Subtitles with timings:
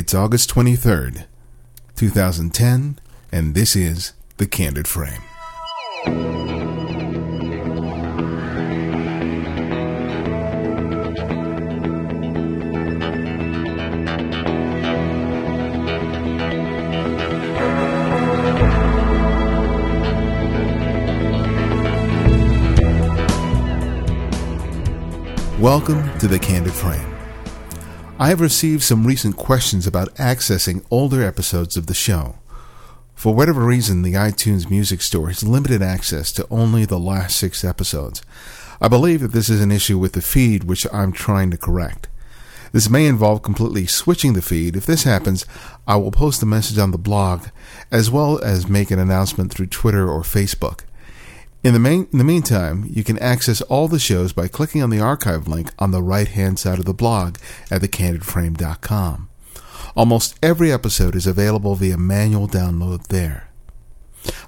[0.00, 1.26] It's August 23rd,
[1.94, 2.98] 2010,
[3.30, 5.20] and this is The Candid Frame.
[25.60, 27.19] Welcome to The Candid Frame.
[28.20, 32.36] I have received some recent questions about accessing older episodes of the show.
[33.14, 37.64] For whatever reason, the iTunes Music Store has limited access to only the last six
[37.64, 38.20] episodes.
[38.78, 42.08] I believe that this is an issue with the feed which I'm trying to correct.
[42.72, 44.76] This may involve completely switching the feed.
[44.76, 45.46] If this happens,
[45.86, 47.46] I will post a message on the blog
[47.90, 50.80] as well as make an announcement through Twitter or Facebook.
[51.62, 54.88] In the, main, in the meantime, you can access all the shows by clicking on
[54.88, 57.36] the archive link on the right hand side of the blog
[57.70, 59.28] at thecandidframe.com.
[59.94, 63.50] Almost every episode is available via manual download there.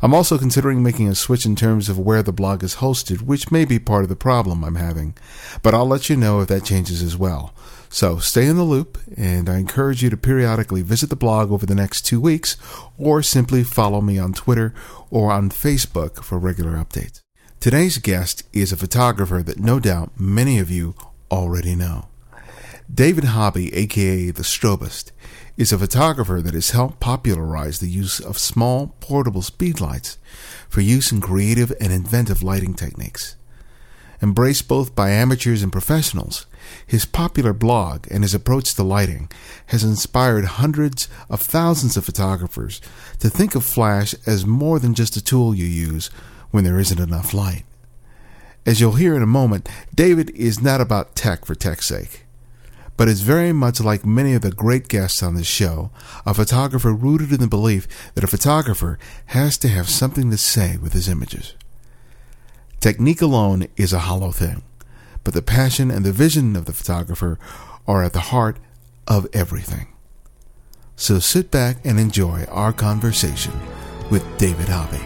[0.00, 3.53] I'm also considering making a switch in terms of where the blog is hosted, which
[3.53, 5.15] may be part of the problem I'm having,
[5.62, 7.55] but I'll let you know if that changes as well.
[7.93, 11.67] So stay in the loop, and I encourage you to periodically visit the blog over
[11.67, 12.57] the next two weeks,
[12.97, 14.73] or simply follow me on Twitter
[15.11, 17.21] or on Facebook for regular updates.
[17.61, 20.95] Today's guest is a photographer that no doubt many of you
[21.31, 22.09] already know.
[22.93, 25.12] David Hobby, aka The Strobist,
[25.59, 30.17] is a photographer that has helped popularize the use of small portable speedlights
[30.67, 33.37] for use in creative and inventive lighting techniques.
[34.23, 36.47] Embraced both by amateurs and professionals,
[36.87, 39.28] his popular blog and his approach to lighting
[39.67, 42.81] has inspired hundreds of thousands of photographers
[43.19, 46.06] to think of flash as more than just a tool you use
[46.53, 47.65] when there isn't enough light.
[48.65, 52.25] As you'll hear in a moment, David is not about tech for tech's sake,
[52.97, 55.91] but is very much like many of the great guests on this show,
[56.25, 60.77] a photographer rooted in the belief that a photographer has to have something to say
[60.77, 61.55] with his images.
[62.82, 64.60] Technique alone is a hollow thing,
[65.22, 67.38] but the passion and the vision of the photographer
[67.87, 68.56] are at the heart
[69.06, 69.87] of everything.
[70.97, 73.53] So sit back and enjoy our conversation
[74.10, 74.98] with David Hobby.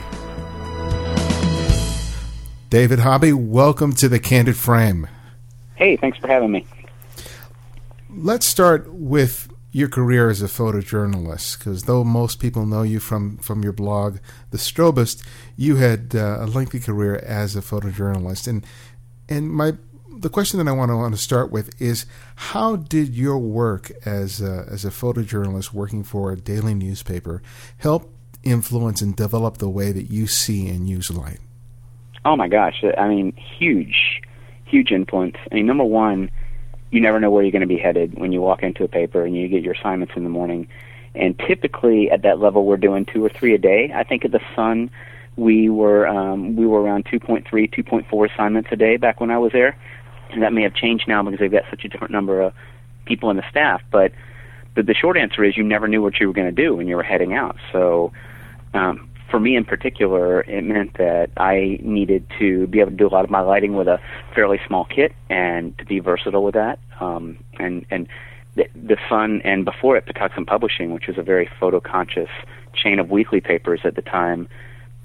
[2.70, 5.06] David Hobby, welcome to the Candid Frame.
[5.74, 6.64] Hey, thanks for having me.
[8.08, 13.36] Let's start with your career as a photojournalist, because though most people know you from,
[13.36, 14.16] from your blog,
[14.50, 15.22] The Strobist,
[15.54, 18.48] you had uh, a lengthy career as a photojournalist.
[18.48, 18.64] And
[19.28, 19.72] and my
[20.18, 23.92] the question that I want to want to start with is how did your work
[24.06, 27.42] as a, as a photojournalist working for a daily newspaper
[27.76, 28.10] help
[28.42, 31.40] influence and develop the way that you see and use light?
[32.24, 34.22] Oh my gosh, I mean, huge,
[34.64, 35.36] huge influence.
[35.52, 36.30] I mean, number one
[36.90, 39.24] you never know where you're going to be headed when you walk into a paper
[39.24, 40.68] and you get your assignments in the morning.
[41.14, 43.92] And typically at that level, we're doing two or three a day.
[43.94, 44.90] I think at the Sun,
[45.36, 49.52] we were um, we were around 2.3, 2.4 assignments a day back when I was
[49.52, 49.76] there,
[50.30, 52.54] and that may have changed now because they've got such a different number of
[53.04, 53.82] people in the staff.
[53.90, 54.12] But
[54.74, 56.86] but the short answer is you never knew what you were going to do when
[56.86, 57.56] you were heading out.
[57.72, 58.12] So
[58.74, 63.06] um, for me in particular, it meant that I needed to be able to do
[63.06, 64.00] a lot of my lighting with a
[64.34, 66.78] fairly small kit and to be versatile with that.
[67.00, 68.08] Um, and and
[68.54, 72.30] the, the Sun and before it, Patuxent Publishing, which was a very photo conscious
[72.72, 74.48] chain of weekly papers at the time,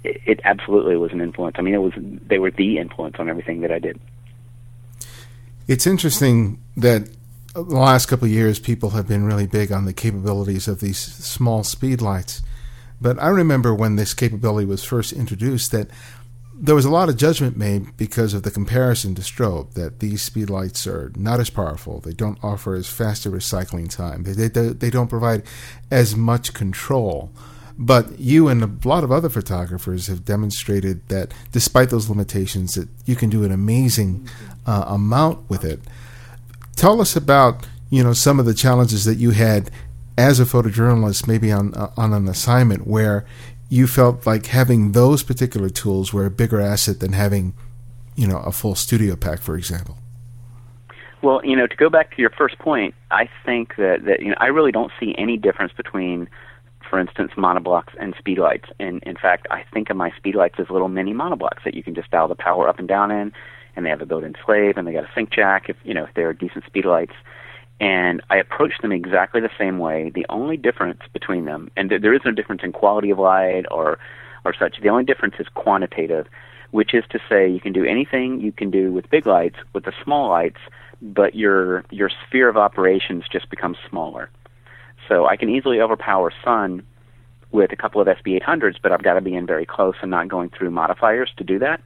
[0.05, 1.57] it, it absolutely was an influence.
[1.59, 3.99] I mean, it was they were the influence on everything that I did.
[5.67, 7.09] It's interesting that
[7.53, 10.99] the last couple of years, people have been really big on the capabilities of these
[10.99, 12.41] small speed lights
[13.01, 15.89] but I remember when this capability was first introduced that
[16.53, 20.21] there was a lot of judgment made because of the comparison to strobe that these
[20.21, 21.99] speed lights are not as powerful.
[21.99, 24.23] They don't offer as fast a recycling time.
[24.23, 25.41] They, they, they don't provide
[25.89, 27.31] as much control.
[27.79, 32.89] But you and a lot of other photographers have demonstrated that despite those limitations, that
[33.07, 34.29] you can do an amazing
[34.67, 35.79] uh, amount with it.
[36.75, 39.71] Tell us about you know some of the challenges that you had
[40.21, 43.25] as a photojournalist, maybe on uh, on an assignment where
[43.69, 47.53] you felt like having those particular tools were a bigger asset than having,
[48.15, 49.97] you know, a full studio pack, for example?
[51.21, 54.29] Well, you know, to go back to your first point, I think that that you
[54.29, 56.29] know I really don't see any difference between,
[56.87, 58.69] for instance, monoblocks and speedlights.
[58.79, 61.95] And in fact, I think of my speedlights as little mini monoblocks that you can
[61.95, 63.31] just dial the power up and down in,
[63.75, 66.03] and they have a built-in slave, and they got a sync jack if you know
[66.03, 67.15] if they're decent speedlights
[67.81, 70.11] and I approach them exactly the same way.
[70.13, 73.97] The only difference between them, and there is no difference in quality of light or
[74.45, 74.79] or such.
[74.81, 76.27] The only difference is quantitative,
[76.69, 79.85] which is to say you can do anything you can do with big lights with
[79.85, 80.59] the small lights,
[81.01, 84.29] but your your sphere of operations just becomes smaller.
[85.09, 86.83] So I can easily overpower Sun
[87.51, 90.29] with a couple of SB800s, but I've got to be in very close and not
[90.29, 91.81] going through modifiers to do that.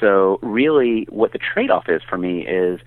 [0.00, 2.80] So really, what the trade-off is for me is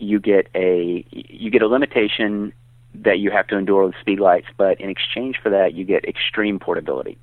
[0.00, 2.52] you get a you get a limitation
[2.94, 6.04] that you have to endure with speed lights, but in exchange for that, you get
[6.04, 7.18] extreme portability.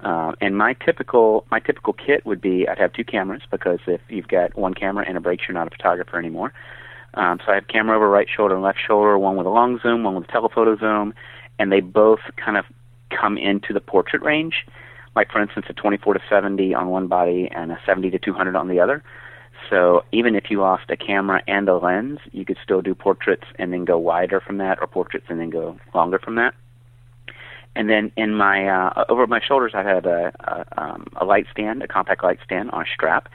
[0.00, 4.00] Uh, and my typical my typical kit would be I'd have two cameras because if
[4.08, 6.52] you've got one camera and a breaks, you're not a photographer anymore.
[7.14, 9.80] Um, so I have camera over right shoulder and left shoulder, one with a long
[9.82, 11.14] zoom, one with a telephoto zoom,
[11.58, 12.64] and they both kind of
[13.10, 14.66] come into the portrait range.
[15.16, 18.54] Like for instance, a 24 to 70 on one body and a 70 to 200
[18.54, 19.02] on the other.
[19.70, 23.44] So even if you lost a camera and a lens, you could still do portraits
[23.58, 26.54] and then go wider from that, or portraits and then go longer from that.
[27.76, 31.46] And then in my uh, over my shoulders, I have a a, um, a light
[31.52, 33.28] stand, a compact light stand on a strap,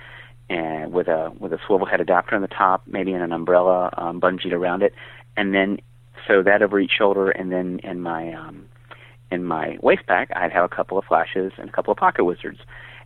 [0.50, 3.92] and with a with a swivel head adapter on the top, maybe in an umbrella
[3.98, 4.94] um, bungeed around it,
[5.38, 5.80] and then
[6.28, 8.66] so that over each shoulder, and then in my um,
[9.32, 12.26] in my waist pack, I'd have a couple of flashes and a couple of pocket
[12.26, 12.60] wizards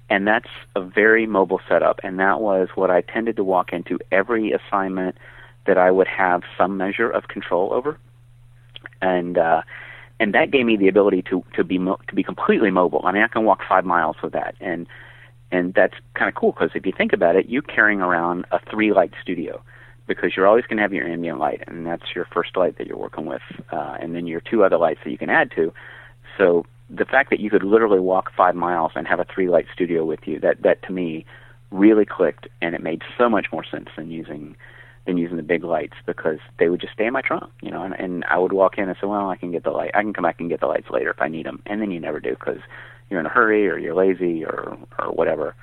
[0.09, 1.99] and that's a very mobile setup.
[2.03, 5.17] And that was what I tended to walk into every assignment
[5.65, 7.99] that I would have some measure of control over.
[9.01, 9.61] And uh
[10.19, 13.01] and that gave me the ability to to be mo- to be completely mobile.
[13.03, 14.55] I mean I can walk 5 miles with that.
[14.61, 14.87] And
[15.51, 18.59] and that's kind of cool because if you think about it you're carrying around a
[18.69, 19.61] three light studio
[20.07, 22.87] because you're always going to have your ambient light and that's your first light that
[22.87, 25.73] you're working with uh and then your two other lights that you can add to.
[26.37, 29.65] So the fact that you could literally walk five miles and have a three light
[29.73, 31.25] studio with you that that to me
[31.71, 34.55] really clicked and it made so much more sense than using
[35.05, 37.83] than using the big lights because they would just stay in my trunk you know
[37.83, 40.01] and, and I would walk in and say well I can get the light I
[40.01, 41.99] can come back and get the lights later if I need them and then you
[41.99, 42.59] never do because
[43.09, 45.55] you're in a hurry or you're lazy or or whatever.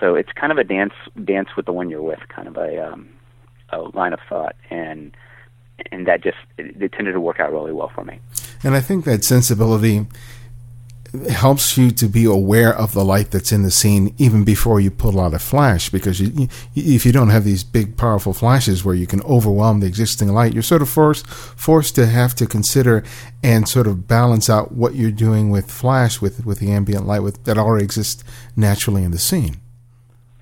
[0.00, 0.92] So it's kind of a dance
[1.24, 3.08] dance with the one you're with kind of a um
[3.70, 5.14] a line of thought and
[5.92, 8.20] and that just it, it tended to work out really well for me.
[8.62, 10.06] And I think that sensibility
[11.30, 14.90] helps you to be aware of the light that's in the scene even before you
[14.90, 18.94] pull out a flash because you, if you don't have these big powerful flashes where
[18.94, 23.04] you can overwhelm the existing light you're sort of forced forced to have to consider
[23.42, 27.20] and sort of balance out what you're doing with flash with with the ambient light
[27.20, 28.24] with, that already exists
[28.56, 29.56] naturally in the scene.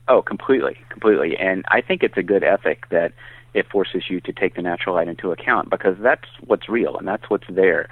[0.09, 1.37] Oh completely completely.
[1.37, 3.13] And i think it's a good ethic that
[3.55, 7.07] it forces you to take the natural light into account because that's what's real and
[7.07, 7.89] that's what's there.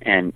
[0.00, 0.32] And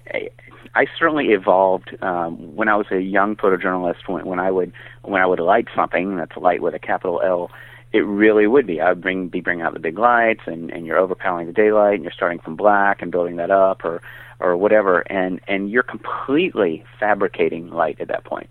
[0.76, 4.06] I certainly evolved um, when I was a young photojournalist.
[4.06, 7.50] When, when I would when I would light something, that's light with a capital L.
[7.94, 8.80] It really would be.
[8.82, 11.94] I would bring be bringing out the big lights, and and you're overpowering the daylight,
[11.94, 14.02] and you're starting from black and building that up, or
[14.38, 18.50] or whatever, and and you're completely fabricating light at that point.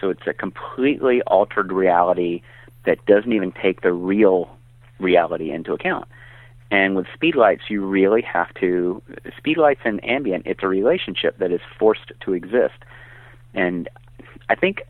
[0.00, 2.40] So it's a completely altered reality
[2.86, 4.48] that doesn't even take the real
[4.98, 6.08] reality into account.
[6.70, 9.00] And with speedlights, you really have to
[9.40, 10.46] speedlights and ambient.
[10.46, 12.74] It's a relationship that is forced to exist.
[13.54, 13.88] And
[14.48, 14.82] I think,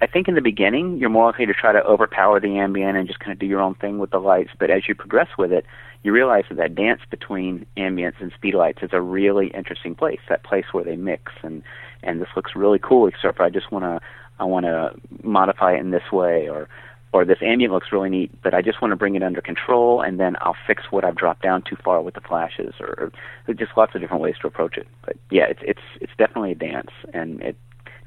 [0.00, 3.06] I think in the beginning, you're more likely to try to overpower the ambient and
[3.06, 4.50] just kind of do your own thing with the lights.
[4.58, 5.64] But as you progress with it,
[6.02, 10.20] you realize that that dance between ambience and speedlights is a really interesting place.
[10.28, 11.62] That place where they mix and
[12.02, 13.06] and this looks really cool.
[13.06, 14.00] Except for I just want to
[14.38, 16.68] I want to modify it in this way or
[17.14, 20.00] or this ambient looks really neat, but I just want to bring it under control,
[20.00, 23.12] and then I'll fix what I've dropped down too far with the flashes, or,
[23.46, 24.88] or just lots of different ways to approach it.
[25.06, 27.56] But yeah, it's it's it's definitely a dance, and it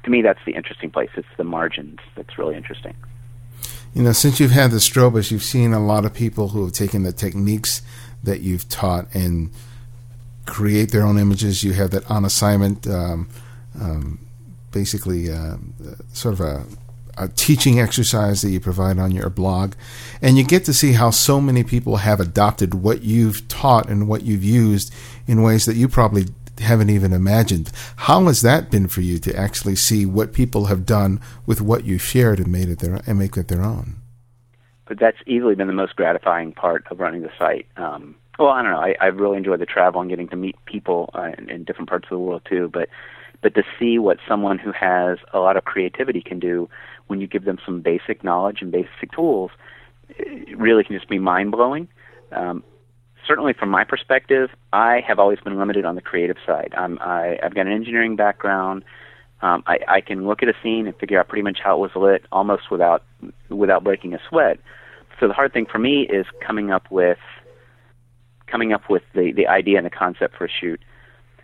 [0.04, 1.08] to me that's the interesting place.
[1.16, 2.94] It's the margins that's really interesting.
[3.94, 6.74] You know, since you've had the Strobist, you've seen a lot of people who have
[6.74, 7.80] taken the techniques
[8.22, 9.50] that you've taught and
[10.44, 11.64] create their own images.
[11.64, 13.30] You have that on assignment, um,
[13.80, 14.18] um,
[14.70, 15.56] basically, uh,
[16.12, 16.66] sort of a
[17.18, 19.74] a teaching exercise that you provide on your blog.
[20.22, 24.08] And you get to see how so many people have adopted what you've taught and
[24.08, 24.92] what you've used
[25.26, 26.26] in ways that you probably
[26.60, 27.70] haven't even imagined.
[27.96, 31.84] How has that been for you to actually see what people have done with what
[31.84, 33.96] you shared and made it their and make it their own?
[34.86, 37.66] But that's easily been the most gratifying part of running the site.
[37.76, 38.78] Um, well, I don't know.
[38.78, 41.88] I, I've really enjoyed the travel and getting to meet people uh, in, in different
[41.88, 42.70] parts of the world too.
[42.72, 42.88] But
[43.40, 46.68] but to see what someone who has a lot of creativity can do
[47.08, 49.50] when you give them some basic knowledge and basic tools,
[50.10, 51.88] it really can just be mind blowing.
[52.32, 52.62] Um,
[53.26, 56.72] certainly, from my perspective, I have always been limited on the creative side.
[56.76, 58.84] I'm, I, I've got an engineering background.
[59.40, 61.80] Um, I, I can look at a scene and figure out pretty much how it
[61.80, 63.04] was lit almost without
[63.48, 64.58] without breaking a sweat.
[65.20, 67.18] So the hard thing for me is coming up with
[68.46, 70.80] coming up with the, the idea and the concept for a shoot.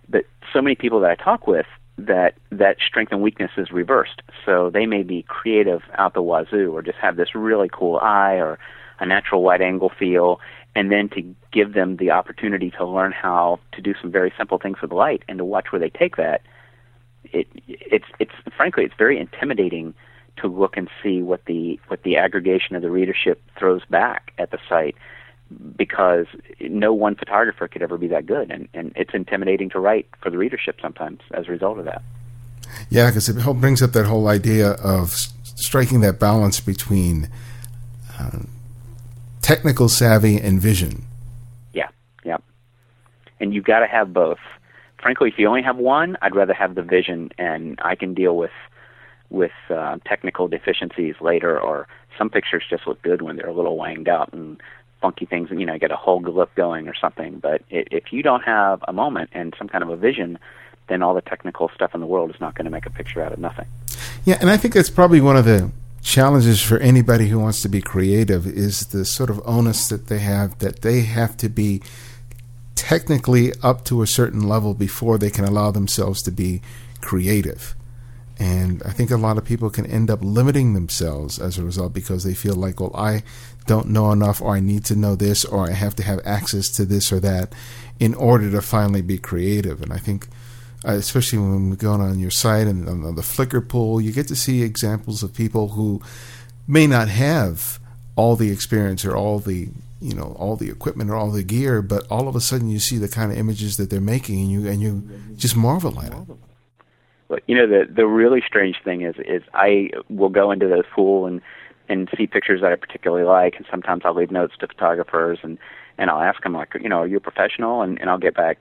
[0.09, 4.23] But so many people that I talk with that that strength and weakness is reversed.
[4.45, 8.35] So they may be creative out the wazoo, or just have this really cool eye,
[8.35, 8.59] or
[9.01, 10.41] a natural wide angle feel,
[10.75, 11.23] and then to
[11.53, 15.23] give them the opportunity to learn how to do some very simple things with light
[15.29, 16.43] and to watch where they take that,
[17.25, 19.95] it it's it's frankly it's very intimidating
[20.37, 24.51] to look and see what the what the aggregation of the readership throws back at
[24.51, 24.97] the site
[25.77, 26.27] because
[26.61, 28.51] no one photographer could ever be that good.
[28.51, 32.03] And, and it's intimidating to write for the readership sometimes as a result of that.
[32.91, 35.13] Yeah because it brings up that whole idea of
[35.45, 37.29] striking that balance between
[38.19, 38.41] uh,
[39.43, 41.05] technical savvy and vision.
[41.73, 41.89] Yeah
[42.25, 42.39] yeah.
[43.39, 44.39] And you've got to have both.
[45.01, 48.37] Frankly if you only have one i'd rather have the vision and i can deal
[48.39, 48.51] with
[49.35, 53.77] with uh, technical deficiencies later, or some pictures just look good when they're a little
[53.77, 54.61] wanged out and
[55.05, 57.39] funky things, and you know, get a whole look going or something.
[57.39, 60.39] But it, if you don't have a moment and some kind of a vision,
[60.89, 63.23] then all the technical stuff in the world is not going to make a picture
[63.23, 63.67] out of nothing.
[64.25, 65.71] Yeah, and I think that's probably one of the
[66.03, 70.21] challenges for anybody who wants to be creative is the sort of onus that they
[70.21, 71.83] have that they have to be
[72.75, 76.63] technically up to a certain level before they can allow themselves to be
[77.03, 77.75] creative.
[78.39, 81.93] And I think a lot of people can end up limiting themselves as a result
[81.93, 83.23] because they feel like, well, I
[83.67, 86.69] don't know enough, or I need to know this, or I have to have access
[86.71, 87.53] to this or that
[87.99, 89.83] in order to finally be creative.
[89.83, 90.29] And I think,
[90.87, 94.29] uh, especially when we go on your site and on the Flickr pool, you get
[94.29, 96.03] to see examples of people who
[96.67, 97.79] may not have
[98.17, 99.69] all the experience or all the
[100.01, 102.79] you know all the equipment or all the gear, but all of a sudden you
[102.79, 106.13] see the kind of images that they're making, and you and you just marvel at
[106.13, 106.19] it.
[107.29, 110.85] But you know the the really strange thing is is I will go into the
[110.95, 111.41] pool and
[111.89, 115.59] and see pictures that I particularly like, and sometimes I'll leave notes to photographers and
[115.97, 117.83] and I'll ask them like, you know, are you a professional?
[117.83, 118.59] And and I'll get back,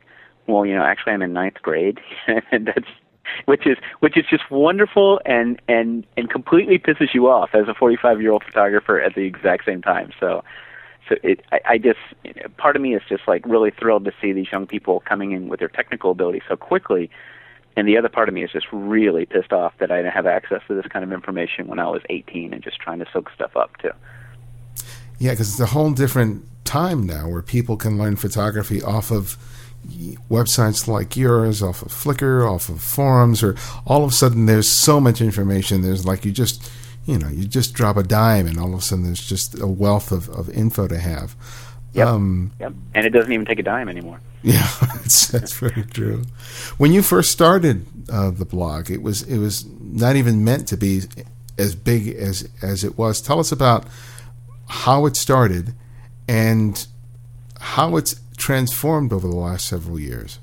[0.48, 2.00] well, you know, actually I'm in ninth grade,
[2.52, 2.88] and that's
[3.46, 7.74] which is which is just wonderful and and and completely pisses you off as a
[7.74, 10.12] 45 year old photographer at the exact same time.
[10.20, 10.44] So
[11.10, 12.00] so it I, I just
[12.58, 15.48] part of me is just like really thrilled to see these young people coming in
[15.48, 17.10] with their technical ability so quickly
[17.76, 20.28] and the other part of me is just really pissed off that I didn't have
[20.28, 23.32] access to this kind of information when I was 18 and just trying to soak
[23.34, 23.92] stuff up too.
[25.20, 29.38] Yeah, because it's a whole different time now where people can learn photography off of
[30.30, 34.68] websites like yours, off of Flickr, off of forums, or all of a sudden there's
[34.68, 35.82] so much information.
[35.82, 36.72] There's like you just,
[37.06, 39.68] you know, you just drop a dime and all of a sudden there's just a
[39.68, 41.36] wealth of, of info to have.
[41.94, 42.08] Yep.
[42.08, 42.74] Um, yep.
[42.94, 44.20] And it doesn't even take a dime anymore.
[44.42, 46.24] Yeah, that's, that's very true.
[46.78, 50.78] When you first started uh, the blog, it was it was not even meant to
[50.78, 51.02] be
[51.58, 53.22] as big as as it was.
[53.22, 53.86] Tell us about
[54.68, 55.74] how it started
[56.28, 56.86] and
[57.60, 60.40] how it's transformed over the last several years.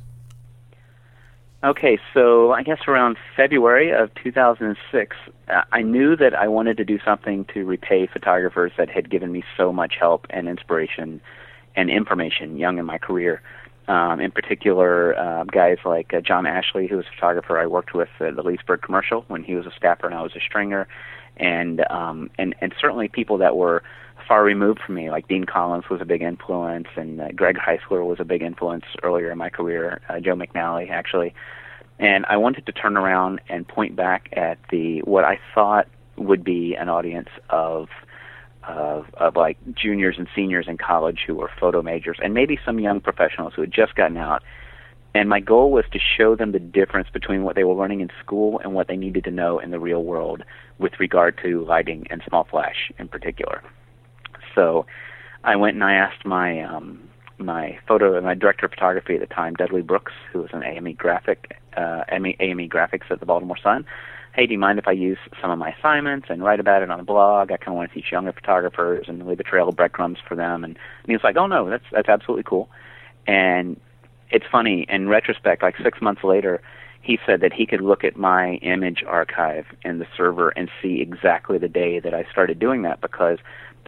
[1.62, 5.16] Okay, so I guess around February of 2006,
[5.48, 9.30] uh, I knew that I wanted to do something to repay photographers that had given
[9.30, 11.20] me so much help and inspiration
[11.76, 13.42] and information young in my career.
[13.88, 17.92] Um, in particular, uh, guys like uh, John Ashley, who was a photographer I worked
[17.92, 20.88] with at the Leesburg commercial when he was a staffer and I was a stringer,
[21.36, 23.82] and um, and and certainly people that were
[24.26, 28.06] far removed from me, like Dean Collins was a big influence, and uh, Greg Heisler
[28.06, 30.00] was a big influence earlier in my career.
[30.08, 31.34] Uh, Joe McNally, actually,
[31.98, 35.86] and I wanted to turn around and point back at the what I thought
[36.16, 37.88] would be an audience of
[38.68, 42.78] of, of like juniors and seniors in college who were photo majors, and maybe some
[42.78, 44.42] young professionals who had just gotten out.
[45.12, 48.10] And my goal was to show them the difference between what they were learning in
[48.22, 50.44] school and what they needed to know in the real world
[50.78, 53.62] with regard to lighting and small flash in particular.
[54.54, 54.86] So
[55.44, 59.34] I went and I asked my um, my photo my director of photography at the
[59.34, 63.58] time, Dudley Brooks, who was an AME graphic uh, AME, AME graphics at the Baltimore
[63.62, 63.86] Sun
[64.34, 66.90] hey, do you mind if I use some of my assignments and write about it
[66.90, 67.50] on a blog?
[67.50, 70.36] I kind of want to teach younger photographers and leave a trail of breadcrumbs for
[70.36, 70.64] them.
[70.64, 72.68] And, and he was like, oh no, that's that's absolutely cool.
[73.26, 73.80] And
[74.30, 76.62] it's funny in retrospect, like six months later,
[77.02, 81.00] he said that he could look at my image archive in the server and see
[81.00, 83.38] exactly the day that I started doing that because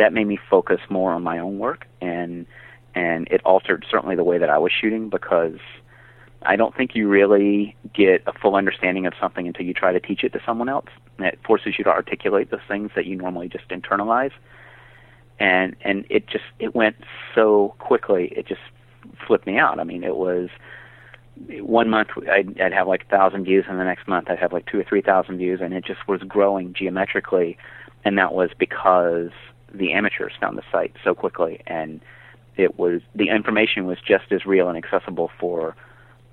[0.02, 2.47] that made me focus more on my own work and
[2.94, 5.59] and it altered certainly the way that I was shooting because
[6.42, 10.00] I don't think you really get a full understanding of something until you try to
[10.00, 10.88] teach it to someone else.
[11.21, 14.32] It forces you to articulate those things that you normally just internalize.
[15.38, 16.97] And and it just it went
[17.35, 18.32] so quickly.
[18.37, 18.61] It just
[19.26, 19.78] flipped me out.
[19.78, 20.50] I mean, it was
[21.61, 24.52] one month I'd, I'd have like a thousand views, and the next month I'd have
[24.52, 27.56] like two or three thousand views, and it just was growing geometrically.
[28.04, 29.30] And that was because
[29.75, 32.00] the amateurs found the site so quickly, and
[32.57, 35.75] it was the information was just as real and accessible for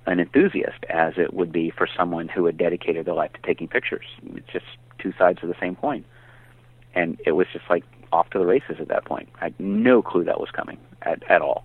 [0.06, 3.68] an enthusiast as it would be for someone who had dedicated their life to taking
[3.68, 4.06] pictures.
[4.34, 4.66] It's just
[4.98, 6.04] two sides of the same coin.
[6.94, 9.28] And it was just like off to the races at that point.
[9.40, 11.64] I had no clue that was coming at, at all.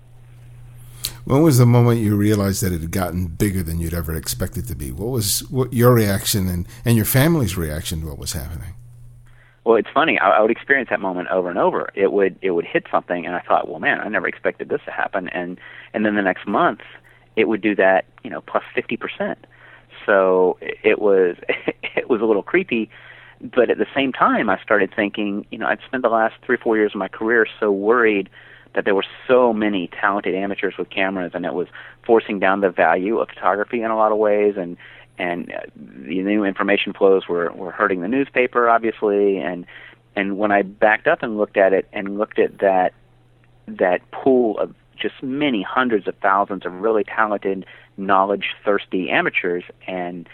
[1.24, 4.68] When was the moment you realized that it had gotten bigger than you'd ever expected
[4.68, 4.92] to be?
[4.92, 8.75] What was what your reaction and, and your family's reaction to what was happening?
[9.66, 10.20] Well, it's funny.
[10.20, 11.90] I, I would experience that moment over and over.
[11.96, 14.82] It would it would hit something, and I thought, well, man, I never expected this
[14.86, 15.28] to happen.
[15.30, 15.60] And
[15.94, 16.82] and then the next month,
[17.36, 19.46] it would do that, you know, plus fifty percent.
[20.06, 21.36] So it was
[21.84, 22.92] it was a little creepy,
[23.42, 26.58] but at the same time, I started thinking, you know, I'd spent the last three
[26.58, 28.30] four years of my career so worried
[28.76, 31.68] that there were so many talented amateurs with cameras, and it was
[32.06, 34.78] forcing down the value of photography in a lot of ways, and
[35.18, 39.66] and uh, the new information flows were were hurting the newspaper obviously and
[40.16, 42.94] and when I backed up and looked at it and looked at that
[43.68, 47.66] that pool of just many hundreds of thousands of really talented
[47.98, 50.28] knowledge thirsty amateurs and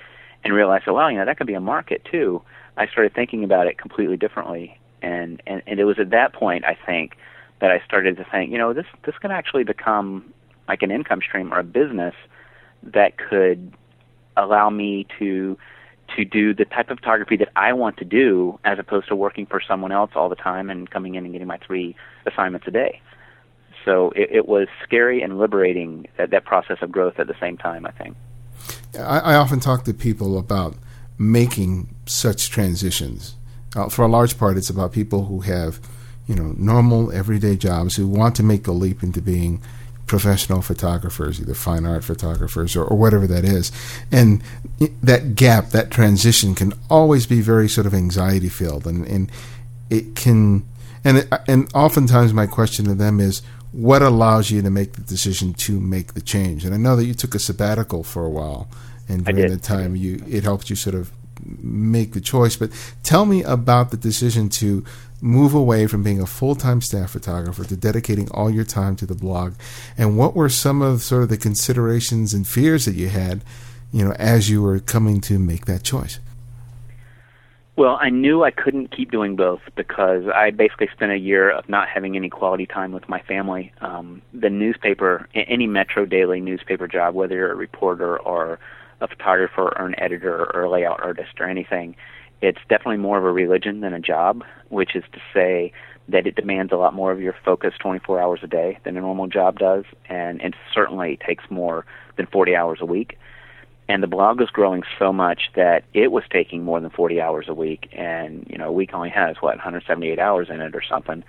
[0.44, 2.42] and realized oh well you know that could be a market too
[2.78, 4.80] I started thinking about it completely differently.
[5.02, 7.18] And and, and it was at that point I think
[7.60, 10.34] that I started to think you know this this can actually become
[10.68, 12.16] like an income stream or a business
[12.84, 13.74] that could
[14.38, 15.58] allow me to
[16.18, 19.46] to do the type of photography that I want to do as opposed to working
[19.46, 21.96] for someone else all the time and coming in and getting my three
[22.26, 23.02] assignments a day.
[23.86, 27.58] So it, it was scary and liberating that, that process of growth at the same
[27.58, 28.16] time, I think.
[28.96, 30.76] I, I often talk to people about
[31.18, 33.36] making such transitions.
[33.76, 35.80] Uh, for a large part, it's about people who have,
[36.28, 39.62] you know, normal everyday jobs who want to make the leap into being
[40.12, 43.72] professional photographers, either fine art photographers or, or, whatever that is.
[44.12, 44.44] And
[45.02, 48.86] that gap, that transition can always be very sort of anxiety filled.
[48.86, 49.32] And, and
[49.90, 50.68] it can,
[51.06, 53.42] and, it, and oftentimes my question to them is,
[53.72, 56.66] what allows you to make the decision to make the change?
[56.66, 58.68] And I know that you took a sabbatical for a while,
[59.08, 61.10] and during the time you it helped you sort of
[61.46, 62.56] make the choice.
[62.56, 62.72] But
[63.04, 64.84] tell me about the decision to
[65.22, 69.16] move away from being a full-time staff photographer to dedicating all your time to the
[69.16, 69.54] blog
[69.98, 73.44] and what were some of sort of the considerations and fears that you had
[73.94, 76.20] you know as you were coming to make that choice
[77.76, 81.70] well i knew i couldn't keep doing both because i basically spent a year of
[81.70, 86.88] not having any quality time with my family um, the newspaper any metro daily newspaper
[86.88, 88.60] job whether you're a reporter or
[89.02, 91.96] a photographer or an editor or a layout artist or anything
[92.42, 95.72] it's definitely more of a religion than a job, which is to say
[96.10, 99.02] that it demands a lot more of your focus 24 hours a day than a
[99.02, 101.86] normal job does, and it certainly takes more
[102.18, 103.18] than 40 hours a week.
[103.88, 107.46] And the blog was growing so much that it was taking more than 40 hours
[107.48, 110.82] a week, and you know, a week only has what 178 hours in it or
[110.82, 111.24] something.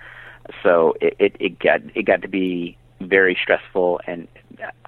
[0.63, 4.27] So it it, it got it got to be very stressful, and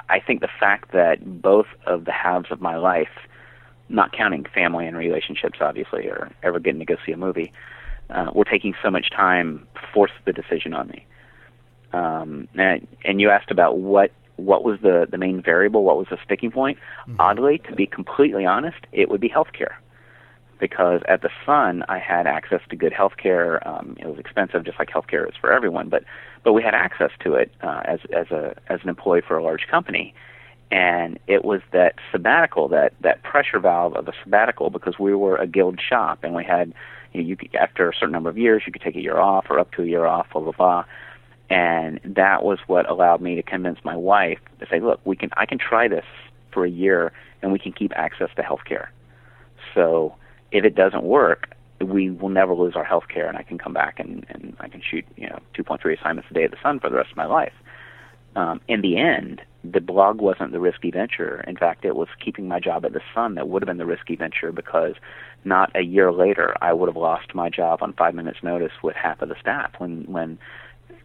[0.10, 3.10] I think the fact that both of the halves of my life
[3.90, 7.52] not counting family and relationships, obviously, or ever getting to go see a movie,
[8.10, 11.06] uh, were taking so much time forced the decision on me.
[11.94, 16.08] Um, and, and you asked about what what was the the main variable, what was
[16.10, 16.78] the sticking point.
[17.08, 17.22] Mm-hmm.
[17.22, 19.76] Oddly, to be completely honest, it would be healthcare,
[20.60, 23.66] because at the Sun I had access to good healthcare.
[23.66, 26.04] Um, it was expensive, just like healthcare is for everyone, but
[26.44, 29.44] but we had access to it uh, as as a as an employee for a
[29.44, 30.14] large company
[30.72, 35.38] and it was that sabbatical, that that pressure valve of a sabbatical, because we were
[35.38, 36.74] a guild shop, and we had,
[37.14, 39.20] you know, you could, after a certain number of years, you could take a year
[39.20, 40.86] off or up to a year off, blah blah blah,
[41.50, 45.30] and that was what allowed me to convince my wife to say, look, we can,
[45.38, 46.06] I can try this
[46.52, 48.92] for a year, and we can keep access to health care.
[49.74, 50.16] So
[50.52, 51.50] if it doesn't work,
[51.82, 54.70] we will never lose our health care, and I can come back and and I
[54.70, 57.18] can shoot, you know, 2.3 assignments a day at the Sun for the rest of
[57.18, 57.54] my life.
[58.36, 61.44] Um, in the end, the blog wasn't the risky venture.
[61.48, 63.86] In fact, it was keeping my job at the Sun that would have been the
[63.86, 64.96] risky venture because
[65.46, 68.96] not a year later I would have lost my job on five minutes' notice with
[68.96, 70.38] half of the staff when when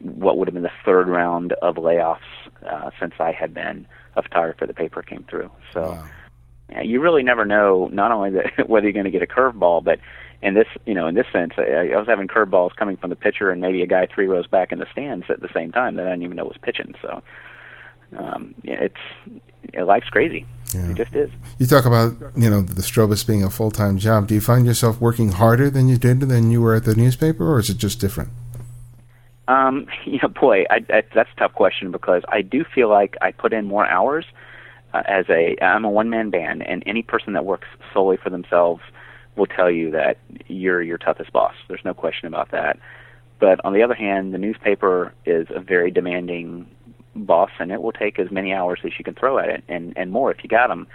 [0.01, 2.19] what would have been the third round of layoffs
[2.67, 5.51] uh, since I had been a photographer for the paper came through.
[5.73, 6.05] So wow.
[6.83, 9.99] You really never know not only that whether you're going to get a curveball, but
[10.43, 13.17] in this you know in this sense I, I was having curveballs coming from the
[13.17, 15.97] pitcher and maybe a guy three rows back in the stands at the same time
[15.97, 16.95] that I didn't even know was pitching.
[17.03, 17.23] So
[18.17, 18.97] um, it's
[19.75, 20.47] you life's crazy.
[20.75, 20.91] Yeah.
[20.91, 21.31] It just is.
[21.59, 24.29] You talk about you know the Strobist being a full time job.
[24.29, 27.47] Do you find yourself working harder than you did than you were at the newspaper,
[27.47, 28.31] or is it just different?
[29.49, 33.17] Um, you know, boy, I, I, that's a tough question because I do feel like
[33.21, 34.25] I put in more hours
[34.93, 35.57] uh, as a.
[35.63, 38.83] I'm a one man band, and any person that works solely for themselves
[39.37, 41.55] will tell you that you're your toughest boss.
[41.69, 42.79] There's no question about that.
[43.39, 46.67] But on the other hand, the newspaper is a very demanding
[47.17, 49.93] boss, and it will take as many hours as you can throw at it, and
[49.97, 50.87] and more if you got them.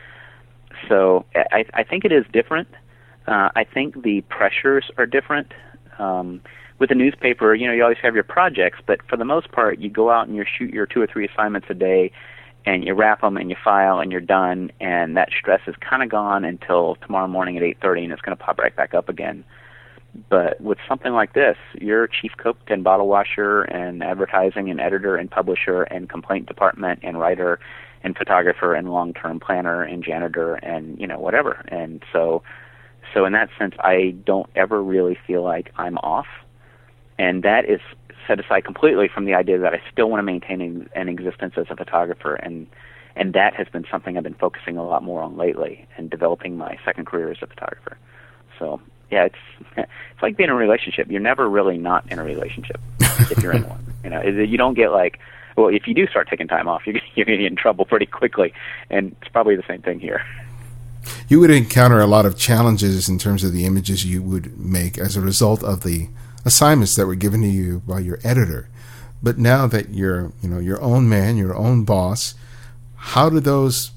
[0.88, 2.67] So I I think it is different.
[3.27, 5.53] Uh, I think the pressures are different.
[5.97, 6.41] Um,
[6.77, 9.79] with a newspaper, you know, you always have your projects, but for the most part,
[9.79, 12.12] you go out and you shoot your two or three assignments a day,
[12.65, 16.01] and you wrap them and you file and you're done, and that stress is kind
[16.01, 19.10] of gone until tomorrow morning at 8:30, and it's going to pop right back up
[19.10, 19.43] again.
[20.30, 25.17] But with something like this, you're chief cook and bottle washer and advertising and editor
[25.17, 27.60] and publisher and complaint department and writer
[28.01, 31.65] and photographer and long-term planner and janitor and you know whatever.
[31.67, 32.43] And so,
[33.13, 36.28] so in that sense, I don't ever really feel like I'm off
[37.17, 37.80] and that is
[38.27, 41.65] set aside completely from the idea that I still want to maintain an existence as
[41.69, 42.67] a photographer, and
[43.15, 46.57] and that has been something I've been focusing a lot more on lately, and developing
[46.57, 47.97] my second career as a photographer.
[48.59, 49.35] So yeah, it's
[49.77, 51.09] it's like being in a relationship.
[51.09, 53.81] You're never really not in a relationship if you're in one.
[54.05, 55.17] You know, you don't get like
[55.55, 57.85] well, if you do start taking time off, you're you're going to get in trouble
[57.85, 58.53] pretty quickly,
[58.89, 60.23] and it's probably the same thing here.
[61.27, 64.97] You would encounter a lot of challenges in terms of the images you would make
[64.97, 66.09] as a result of the
[66.45, 68.69] assignments that were given to you by your editor.
[69.21, 72.36] But now that you're, you know, your own man, your own boss,
[72.95, 73.91] how do those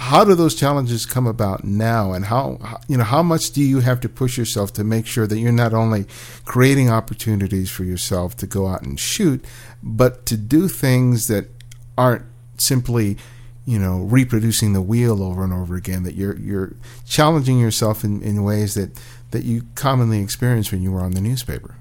[0.00, 3.80] how do those challenges come about now and how you know how much do you
[3.80, 6.06] have to push yourself to make sure that you're not only
[6.46, 9.44] creating opportunities for yourself to go out and shoot
[9.82, 11.50] but to do things that
[11.98, 12.24] aren't
[12.56, 13.18] simply
[13.66, 16.72] you know reproducing the wheel over and over again that you're you're
[17.06, 18.98] challenging yourself in, in ways that
[19.30, 21.76] that you commonly experienced when you were on the newspaper?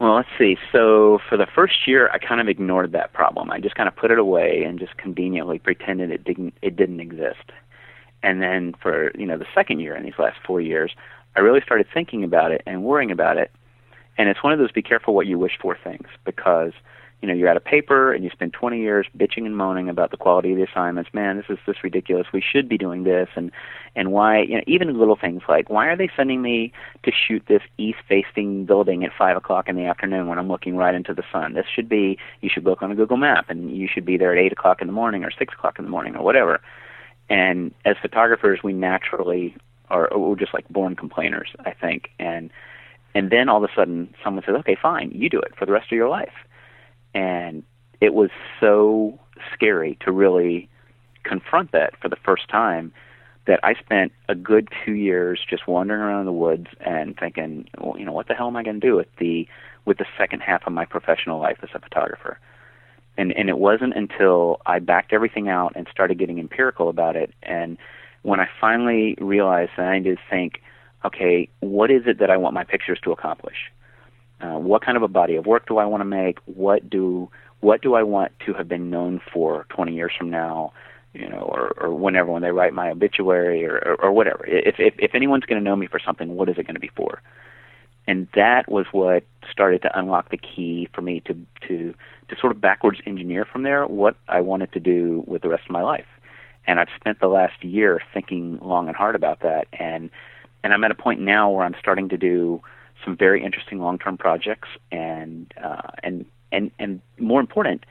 [0.00, 0.56] Well, let's see.
[0.72, 3.50] So for the first year, I kind of ignored that problem.
[3.50, 7.00] I just kind of put it away and just conveniently pretended it didn't it didn't
[7.00, 7.52] exist.
[8.22, 10.92] And then for you know the second year in these last four years,
[11.36, 13.50] I really started thinking about it and worrying about it.
[14.16, 16.72] And it's one of those be careful what you wish for things because
[17.20, 20.10] you know, you're out of paper and you spend 20 years bitching and moaning about
[20.10, 21.12] the quality of the assignments.
[21.12, 22.26] Man, this is this ridiculous.
[22.32, 23.52] We should be doing this, and
[23.94, 24.40] and why?
[24.40, 28.64] You know, even little things like why are they sending me to shoot this east-facing
[28.64, 31.52] building at five o'clock in the afternoon when I'm looking right into the sun?
[31.52, 34.32] This should be you should look on a Google map, and you should be there
[34.32, 36.60] at eight o'clock in the morning or six o'clock in the morning or whatever.
[37.28, 39.54] And as photographers, we naturally
[39.90, 42.50] are we're just like born complainers, I think, and
[43.14, 45.72] and then all of a sudden someone says, okay, fine, you do it for the
[45.72, 46.32] rest of your life
[47.14, 47.62] and
[48.00, 49.18] it was so
[49.52, 50.68] scary to really
[51.22, 52.92] confront that for the first time
[53.46, 57.98] that I spent a good two years just wandering around the woods and thinking, well,
[57.98, 59.48] you know, what the hell am I going to do with the
[59.86, 62.38] with the second half of my professional life as a photographer?
[63.16, 67.32] And and it wasn't until I backed everything out and started getting empirical about it,
[67.42, 67.76] and
[68.22, 70.62] when I finally realized that I needed to think,
[71.04, 73.70] okay, what is it that I want my pictures to accomplish?
[74.40, 76.38] Uh, what kind of a body of work do I want to make?
[76.46, 80.72] What do what do I want to have been known for 20 years from now?
[81.12, 84.46] You know, or, or whenever when they write my obituary or, or, or whatever.
[84.46, 86.80] If, if if anyone's going to know me for something, what is it going to
[86.80, 87.20] be for?
[88.06, 91.34] And that was what started to unlock the key for me to
[91.68, 91.94] to
[92.28, 95.64] to sort of backwards engineer from there what I wanted to do with the rest
[95.64, 96.06] of my life.
[96.66, 99.66] And I've spent the last year thinking long and hard about that.
[99.72, 100.10] And
[100.62, 102.62] and I'm at a point now where I'm starting to do
[103.04, 107.84] some very interesting long-term projects, and uh, and and and more important,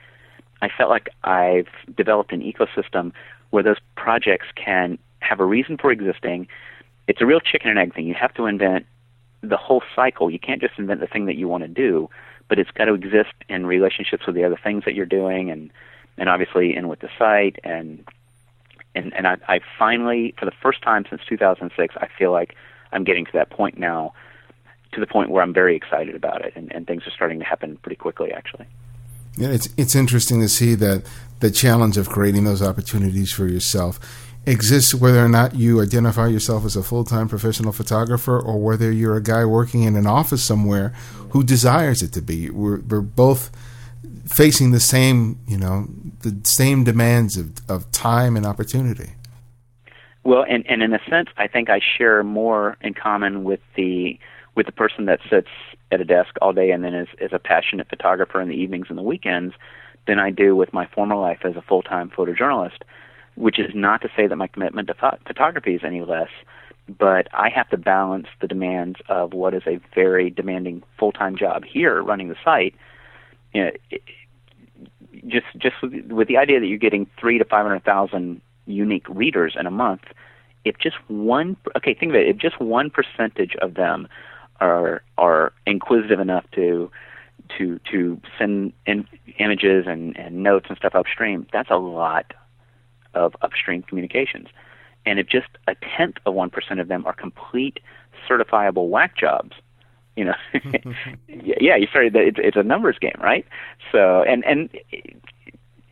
[0.62, 3.12] I felt like I've developed an ecosystem
[3.50, 6.48] where those projects can have a reason for existing.
[7.06, 8.06] It's a real chicken and egg thing.
[8.06, 8.86] You have to invent
[9.42, 10.30] the whole cycle.
[10.30, 12.08] You can't just invent the thing that you want to do,
[12.48, 15.70] but it's got to exist in relationships with the other things that you're doing, and
[16.18, 18.04] and obviously in with the site and
[18.94, 22.56] and and I, I finally, for the first time since 2006, I feel like
[22.92, 24.12] I'm getting to that point now
[24.92, 27.44] to the point where I'm very excited about it, and, and things are starting to
[27.44, 28.66] happen pretty quickly, actually.
[29.36, 31.04] Yeah, it's it's interesting to see that
[31.38, 34.00] the challenge of creating those opportunities for yourself
[34.46, 38.90] exists whether or not you identify yourself as a full time professional photographer or whether
[38.90, 40.88] you're a guy working in an office somewhere
[41.30, 42.50] who desires it to be.
[42.50, 43.50] We're, we're both
[44.26, 45.88] facing the same, you know,
[46.20, 49.12] the same demands of, of time and opportunity.
[50.22, 54.18] Well, and, and in a sense, I think I share more in common with the
[54.54, 55.48] with the person that sits
[55.92, 58.86] at a desk all day and then is, is a passionate photographer in the evenings
[58.88, 59.54] and the weekends
[60.06, 62.82] than I do with my former life as a full time photojournalist,
[63.36, 66.30] which is not to say that my commitment to ph- photography is any less,
[66.88, 71.36] but I have to balance the demands of what is a very demanding full time
[71.36, 72.74] job here running the site.
[73.52, 74.02] You know, it,
[75.26, 79.08] just just with, with the idea that you're getting three to five hundred thousand unique
[79.08, 80.02] readers in a month,
[80.64, 84.08] if just one okay, think of it, if just one percentage of them
[84.60, 86.90] are are inquisitive enough to
[87.58, 89.06] to to send in
[89.38, 92.32] images and, and notes and stuff upstream, that's a lot
[93.14, 94.48] of upstream communications.
[95.06, 97.80] And if just a tenth of one percent of them are complete
[98.28, 99.56] certifiable whack jobs,
[100.16, 100.34] You know,
[101.28, 102.14] yeah, you started.
[102.16, 103.46] It's, it's a numbers game, right?
[103.90, 104.68] So, and and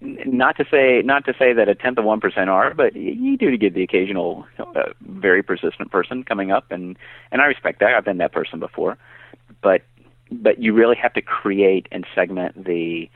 [0.01, 3.37] not to say not to say that a tenth of one percent are, but you
[3.37, 6.97] do get the occasional uh, very persistent person coming up, and
[7.33, 7.95] and I respect that.
[7.95, 8.97] I've been that person before,
[9.61, 9.83] but
[10.31, 13.11] but you really have to create and segment the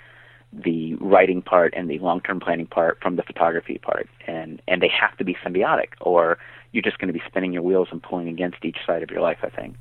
[0.52, 4.88] the writing part and the long-term planning part from the photography part, and and they
[4.88, 6.38] have to be symbiotic, or
[6.72, 9.20] you're just going to be spinning your wheels and pulling against each side of your
[9.20, 9.38] life.
[9.42, 9.76] I think.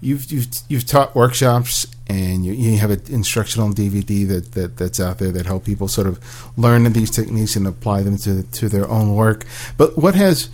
[0.00, 5.00] You've you've you've taught workshops and you, you have an instructional DVD that, that that's
[5.00, 6.18] out there that help people sort of
[6.56, 9.44] learn these techniques and apply them to to their own work.
[9.76, 10.48] But what has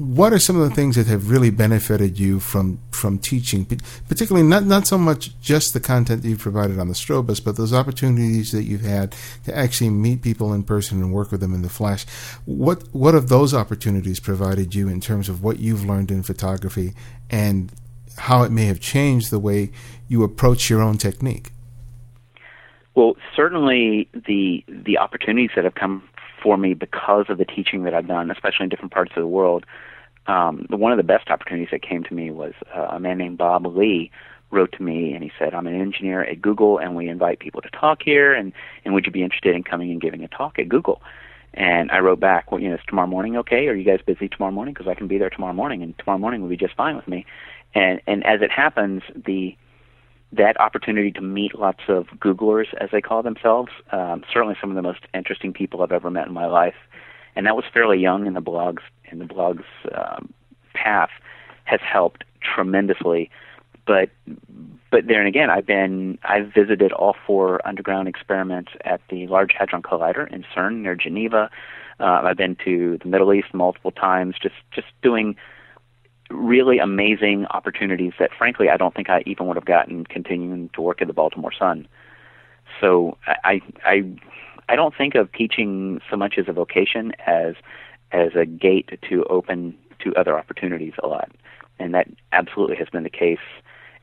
[0.00, 3.66] what are some of the things that have really benefited you from from teaching,
[4.08, 7.56] particularly not not so much just the content that you've provided on the Strobist, but
[7.56, 11.52] those opportunities that you've had to actually meet people in person and work with them
[11.52, 12.06] in the flesh.
[12.46, 16.94] What what have those opportunities provided you in terms of what you've learned in photography
[17.28, 17.70] and
[18.20, 19.70] how it may have changed the way
[20.08, 21.52] you approach your own technique?
[22.94, 26.02] Well, certainly the the opportunities that have come
[26.42, 29.28] for me because of the teaching that I've done, especially in different parts of the
[29.28, 29.64] world,
[30.26, 33.38] um, one of the best opportunities that came to me was uh, a man named
[33.38, 34.10] Bob Lee
[34.50, 37.62] wrote to me and he said, "I'm an engineer at Google, and we invite people
[37.62, 38.52] to talk here, and
[38.84, 41.00] and would you be interested in coming and giving a talk at Google?"
[41.54, 43.68] And I wrote back, "Well, you know, it's tomorrow morning, okay?
[43.68, 44.74] Are you guys busy tomorrow morning?
[44.74, 47.08] Because I can be there tomorrow morning, and tomorrow morning would be just fine with
[47.08, 47.24] me."
[47.74, 49.56] And and as it happens, the
[50.32, 54.76] that opportunity to meet lots of Googlers, as they call themselves, um, certainly some of
[54.76, 56.76] the most interesting people I've ever met in my life,
[57.34, 60.32] and that was fairly young in the blogs in the blogs um,
[60.74, 61.10] path
[61.64, 63.30] has helped tremendously.
[63.86, 64.10] But
[64.90, 69.82] but then again, I've been I've visited all four underground experiments at the Large Hadron
[69.82, 71.50] Collider in CERN near Geneva.
[71.98, 75.36] Uh, I've been to the Middle East multiple times, just just doing
[76.30, 80.80] really amazing opportunities that frankly I don't think I even would have gotten continuing to
[80.80, 81.88] work at the Baltimore Sun.
[82.80, 84.04] So I I
[84.68, 87.54] I don't think of teaching so much as a vocation as
[88.12, 91.30] as a gate to open to other opportunities a lot.
[91.78, 93.38] And that absolutely has been the case.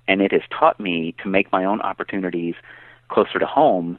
[0.08, 2.56] And it has taught me to make my own opportunities
[3.10, 3.98] closer to home.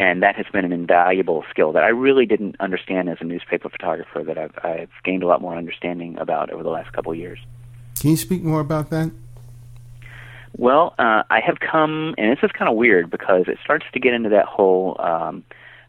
[0.00, 3.68] And that has been an invaluable skill that I really didn't understand as a newspaper
[3.68, 7.18] photographer that I've, I've gained a lot more understanding about over the last couple of
[7.18, 7.38] years.
[8.00, 9.12] Can you speak more about that?
[10.56, 14.00] Well, uh, I have come, and this is kind of weird because it starts to
[14.00, 15.44] get into that whole um,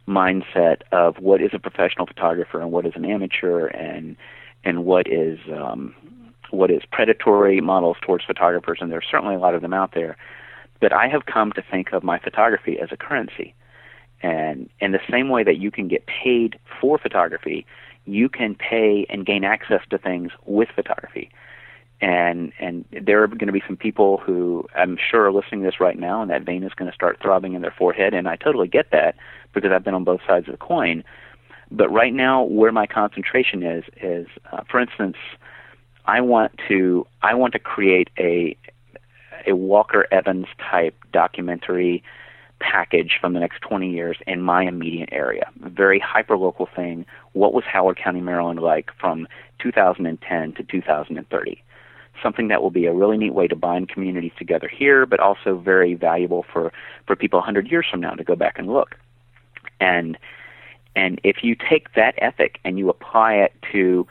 [0.09, 4.17] mindset of what is a professional photographer and what is an amateur, and
[4.65, 5.95] and what is um,
[6.49, 10.17] what is predatory models towards photographers, and there's certainly a lot of them out there.
[10.81, 13.55] But I have come to think of my photography as a currency,
[14.23, 17.65] and in the same way that you can get paid for photography,
[18.05, 21.29] you can pay and gain access to things with photography.
[22.01, 25.67] And and there are going to be some people who I'm sure are listening to
[25.67, 28.27] this right now, and that vein is going to start throbbing in their forehead, and
[28.27, 29.15] I totally get that
[29.53, 31.03] because I've been on both sides of the coin.
[31.69, 35.17] But right now, where my concentration is is, uh, for instance,
[36.05, 38.57] I want to I want to create a
[39.45, 42.03] a Walker Evans type documentary
[42.61, 45.49] package from the next 20 years in my immediate area.
[45.59, 47.05] Very hyper local thing.
[47.33, 49.27] What was Howard County, Maryland like from
[49.59, 51.63] 2010 to 2030?
[52.21, 55.57] Something that will be a really neat way to bind communities together here, but also
[55.57, 56.71] very valuable for,
[57.07, 58.95] for people 100 years from now to go back and look.
[59.79, 60.17] And
[60.95, 64.05] and if you take that ethic and you apply it to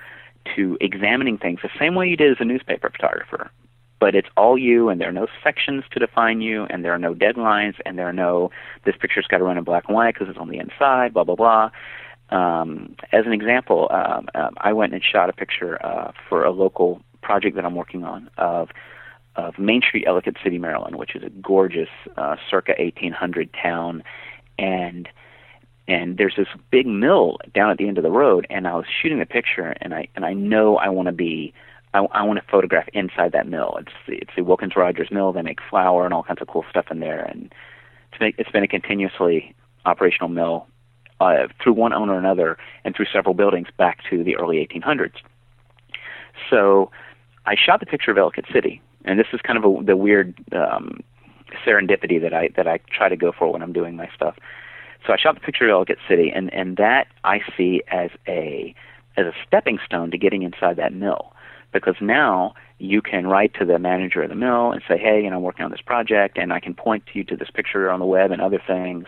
[0.56, 3.50] to examining things the same way you did as a newspaper photographer,
[4.00, 6.98] but it's all you and there are no sections to define you and there are
[6.98, 8.50] no deadlines and there are no
[8.84, 11.24] this picture's got to run in black and white because it's on the inside, blah
[11.24, 11.70] blah blah.
[12.30, 16.50] Um, as an example, um, um, I went and shot a picture uh, for a
[16.50, 18.70] local project that I'm working on of
[19.36, 24.02] of Main Street, Ellicott City, Maryland, which is a gorgeous uh, circa 1800 town,
[24.58, 25.08] and
[25.86, 28.84] and there's this big mill down at the end of the road and I was
[29.02, 31.52] shooting the picture and I and I know I want to be
[31.92, 33.76] I, I want to photograph inside that mill.
[33.80, 35.32] It's the, it's the Wilkins Rogers mill.
[35.32, 37.52] They make flour and all kinds of cool stuff in there, and
[38.10, 40.66] it's been, it's been a continuously operational mill
[41.20, 45.16] uh, through one owner or another, and through several buildings back to the early 1800s.
[46.48, 46.90] So
[47.46, 50.34] I shot the picture of Ellicott City, and this is kind of a, the weird
[50.52, 51.00] um,
[51.66, 54.36] serendipity that I that I try to go for when I'm doing my stuff.
[55.06, 58.74] So I shot the picture of Ellicott City, and and that I see as a
[59.16, 61.32] as a stepping stone to getting inside that mill,
[61.72, 65.30] because now you can write to the manager of the mill and say, hey, you
[65.30, 67.90] know, I'm working on this project, and I can point to you to this picture
[67.90, 69.06] on the web and other things.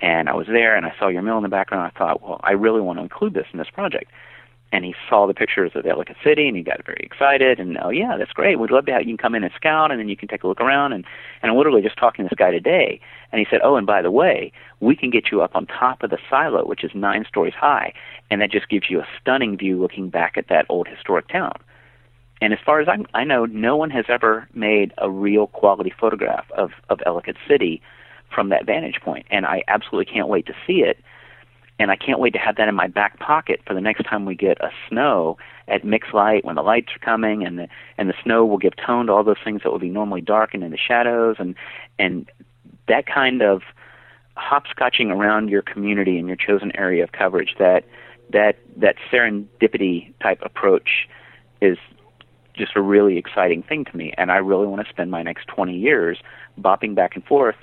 [0.00, 1.90] And I was there, and I saw your mill in the background.
[1.94, 4.10] I thought, well, I really want to include this in this project.
[4.72, 7.88] and he saw the pictures of Ellicott City and he got very excited and oh
[7.90, 10.08] yeah that's great we'd love to have you can come in and scout and then
[10.08, 11.04] you can take a look around and
[11.42, 13.00] and I'm literally just talking to this guy today
[13.32, 16.02] and he said oh and by the way we can get you up on top
[16.02, 17.92] of the silo which is nine stories high
[18.30, 21.54] and that just gives you a stunning view looking back at that old historic town
[22.40, 25.92] and as far as I'm, I know no one has ever made a real quality
[25.98, 27.82] photograph of of Ellicott City
[28.34, 29.26] from that vantage point.
[29.30, 30.98] and I absolutely can't wait to see it
[31.80, 34.26] and I can't wait to have that in my back pocket for the next time
[34.26, 38.08] we get a snow at mixed light when the lights are coming and the and
[38.08, 40.62] the snow will give tone to all those things that will be normally dark and
[40.62, 41.54] in the shadows and
[41.98, 42.30] and
[42.86, 43.62] that kind of
[44.36, 47.84] hopscotching around your community and your chosen area of coverage that
[48.30, 51.08] that that serendipity type approach
[51.60, 51.78] is
[52.60, 55.48] just a really exciting thing to me and I really want to spend my next
[55.48, 56.18] 20 years
[56.60, 57.56] bopping back and forth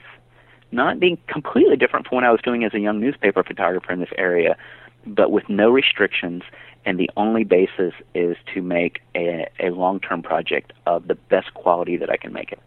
[0.72, 4.00] not being completely different from what I was doing as a young newspaper photographer in
[4.00, 4.58] this area,
[5.06, 6.44] but with no restrictions,
[6.86, 11.54] and the only basis is to make a, a long term project of the best
[11.54, 12.60] quality that I can make it.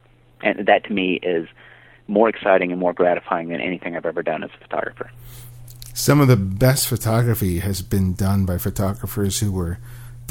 [0.43, 1.49] And that to me is
[2.09, 5.11] more exciting and more gratifying than anything I've ever done as a photographer.
[5.95, 9.79] Some of the best photography has been done by photographers who were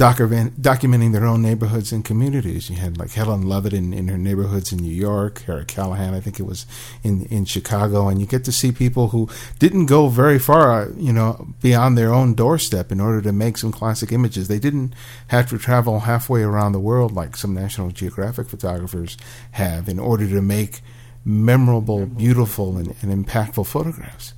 [0.00, 2.70] documenting their own neighborhoods and communities.
[2.70, 6.20] You had like Helen Levitt in, in her neighborhoods in New York, Harry Callahan, I
[6.20, 6.64] think it was
[7.02, 10.88] in in Chicago, and you get to see people who didn't go very far, uh,
[10.96, 14.48] you know, beyond their own doorstep in order to make some classic images.
[14.48, 14.94] They didn't
[15.28, 19.18] have to travel halfway around the world like some National Geographic photographers
[19.52, 20.80] have in order to make
[21.26, 24.32] memorable, beautiful, and, and impactful photographs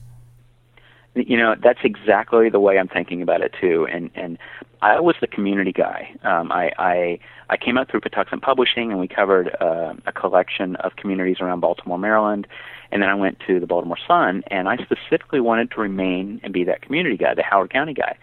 [1.15, 3.87] you know that's exactly the way I'm thinking about it too.
[3.87, 4.39] And and
[4.83, 6.13] I was the community guy.
[6.25, 7.19] Um, I, I
[7.49, 11.61] I came out through Patuxent Publishing, and we covered uh, a collection of communities around
[11.61, 12.49] Baltimore, Maryland.
[12.91, 16.53] And then I went to the Baltimore Sun, and I specifically wanted to remain and
[16.53, 18.19] be that community guy, the Howard County guy.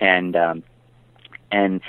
[0.00, 0.62] And um,
[1.52, 1.82] and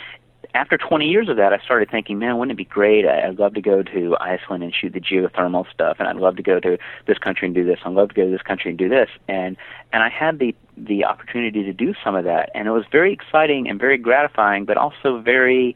[0.53, 3.05] after 20 years of that, I started thinking, man, wouldn't it be great?
[3.05, 6.43] I'd love to go to Iceland and shoot the geothermal stuff, and I'd love to
[6.43, 7.79] go to this country and do this.
[7.85, 9.09] I'd love to go to this country and do this.
[9.27, 9.57] And
[9.93, 13.13] and I had the the opportunity to do some of that, and it was very
[13.13, 15.75] exciting and very gratifying, but also very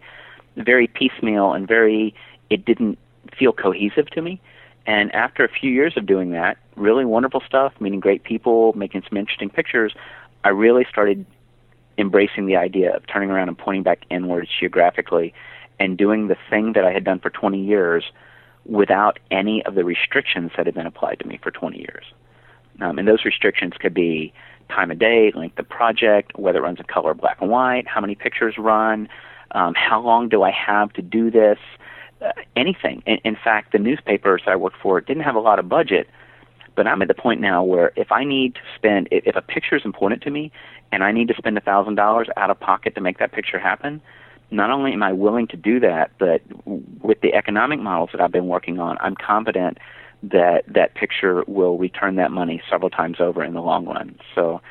[0.55, 2.15] very piecemeal and very
[2.49, 2.97] it didn't
[3.38, 4.41] feel cohesive to me.
[4.86, 9.03] And after a few years of doing that, really wonderful stuff, meeting great people, making
[9.07, 9.93] some interesting pictures,
[10.43, 11.25] I really started
[11.97, 15.34] embracing the idea of turning around and pointing back inwards geographically
[15.79, 18.03] and doing the thing that I had done for 20 years
[18.65, 22.06] without any of the restrictions that had been applied to me for 20 years.
[22.82, 24.34] Um, and those restrictions could be
[24.69, 28.01] time of day, length of project, whether it runs in color, black and white, how
[28.01, 29.10] many pictures run,
[29.51, 31.60] um, how long do I have to do this,
[32.21, 33.03] uh, anything.
[33.06, 36.08] In, in fact, the newspapers I worked for didn't have a lot of budget,
[36.75, 39.41] but I'm at the point now where if I need to spend, if, if a
[39.41, 40.51] picture is important to me,
[40.93, 43.58] and I need to spend a thousand dollars out of pocket to make that picture
[43.58, 43.99] happen,
[44.51, 48.32] not only am I willing to do that, but with the economic models that I've
[48.32, 49.79] been working on, I'm confident
[50.21, 54.19] that that picture will return that money several times over in the long run.
[54.36, 54.62] So,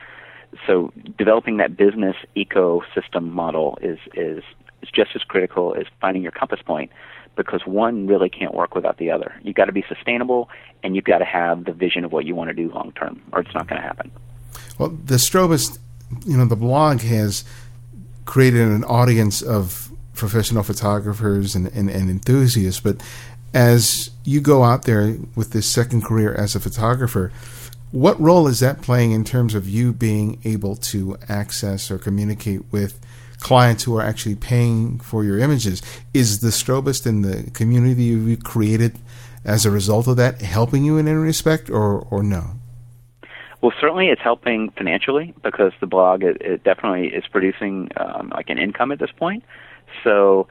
[0.65, 4.45] so developing that business ecosystem model is is
[4.81, 6.93] is just as critical as finding your compass point
[7.35, 9.35] because one really can't work without the other.
[9.43, 10.49] You've got to be sustainable
[10.85, 13.23] and you've got to have the vision of what you want to do long term,
[13.33, 14.11] or it's not going to happen.
[14.79, 15.79] Well, the Strobist
[16.25, 17.45] you know, the blog has
[18.25, 22.97] created an audience of professional photographers and, and, and enthusiasts, but
[23.55, 27.33] as you go out there with this second career as a photographer,
[27.91, 32.63] what role is that playing in terms of you being able to access or communicate
[32.73, 32.99] with
[33.39, 35.83] clients who are actually paying for your images?
[36.15, 38.99] Is the Strobist and the community you've created
[39.45, 42.53] as a result of that helping you in any respect, or, or no?
[43.63, 48.51] Well, certainly it's helping financially because the blog it, it definitely is producing um, like
[48.51, 49.45] an income at this point.
[50.03, 50.49] So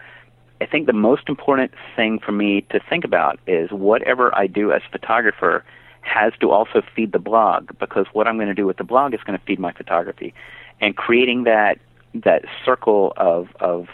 [0.61, 4.71] I think the most important thing for me to think about is whatever I do
[4.71, 5.65] as photographer
[6.01, 9.13] has to also feed the blog because what I'm going to do with the blog
[9.13, 10.33] is going to feed my photography,
[10.79, 11.79] and creating that
[12.13, 13.87] that circle of of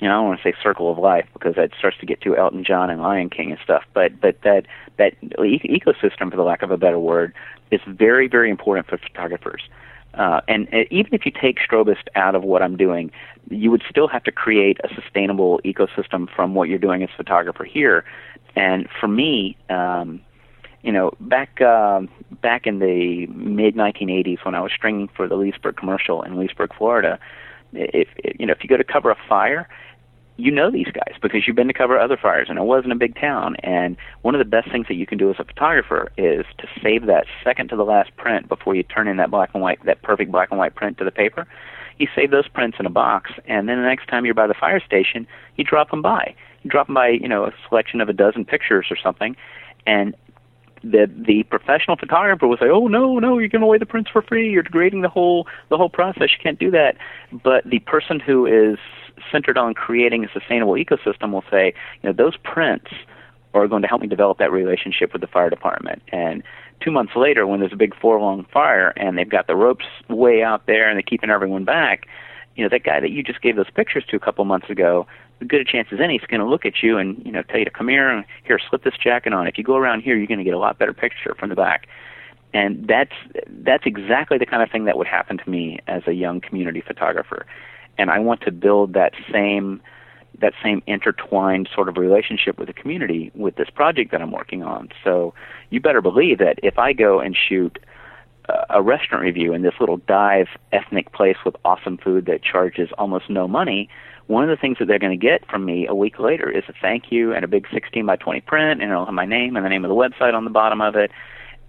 [0.00, 2.20] you know, I don't want to say circle of life because that starts to get
[2.20, 3.82] too Elton John and Lion King and stuff.
[3.92, 4.66] But but that
[4.98, 7.34] that e- ecosystem, for the lack of a better word,
[7.70, 9.62] is very very important for photographers.
[10.14, 13.10] Uh, and uh, even if you take Strobist out of what I'm doing,
[13.50, 17.16] you would still have to create a sustainable ecosystem from what you're doing as a
[17.16, 18.04] photographer here.
[18.54, 20.22] And for me, um,
[20.82, 22.00] you know, back uh,
[22.42, 26.74] back in the mid 1980s when I was stringing for the Leesburg commercial in Leesburg,
[26.78, 27.18] Florida,
[27.72, 29.68] if you know if you go to cover a fire,
[30.38, 32.96] you know these guys because you've been to cover other fires and it wasn't a
[32.96, 36.12] big town and one of the best things that you can do as a photographer
[36.18, 39.50] is to save that second to the last print before you turn in that black
[39.54, 41.46] and white that perfect black and white print to the paper
[41.98, 44.54] you save those prints in a box, and then the next time you're by the
[44.54, 45.26] fire station,
[45.56, 46.34] you drop them by.
[46.62, 49.36] You drop them by, you know, a selection of a dozen pictures or something,
[49.86, 50.14] and
[50.82, 54.22] the the professional photographer will say, "Oh no, no, you're giving away the prints for
[54.22, 54.50] free.
[54.50, 56.30] You're degrading the whole the whole process.
[56.32, 56.96] You can't do that."
[57.32, 58.78] But the person who is
[59.30, 62.90] centered on creating a sustainable ecosystem will say, "You know, those prints
[63.54, 66.42] are going to help me develop that relationship with the fire department." And
[66.80, 69.86] two months later, when there's a big four alarm fire and they've got the ropes
[70.08, 72.06] way out there and they're keeping everyone back,
[72.54, 75.06] you know, that guy that you just gave those pictures to a couple months ago
[75.40, 77.42] as good a chance as any he's going to look at you and you know
[77.42, 79.46] tell you to come here and here slip this jacket on.
[79.46, 81.54] If you go around here, you're going to get a lot better picture from the
[81.54, 81.86] back.
[82.54, 83.12] And that's
[83.48, 86.80] that's exactly the kind of thing that would happen to me as a young community
[86.80, 87.46] photographer.
[87.98, 89.80] And I want to build that same
[90.38, 94.62] that same intertwined sort of relationship with the community with this project that I'm working
[94.62, 94.90] on.
[95.02, 95.32] So
[95.70, 97.78] you better believe that if I go and shoot
[98.70, 103.28] a restaurant review in this little dive ethnic place with awesome food that charges almost
[103.28, 103.88] no money,
[104.28, 106.64] one of the things that they're going to get from me a week later is
[106.68, 109.56] a thank you and a big 16 by 20 print, and it'll have my name
[109.56, 111.10] and the name of the website on the bottom of it.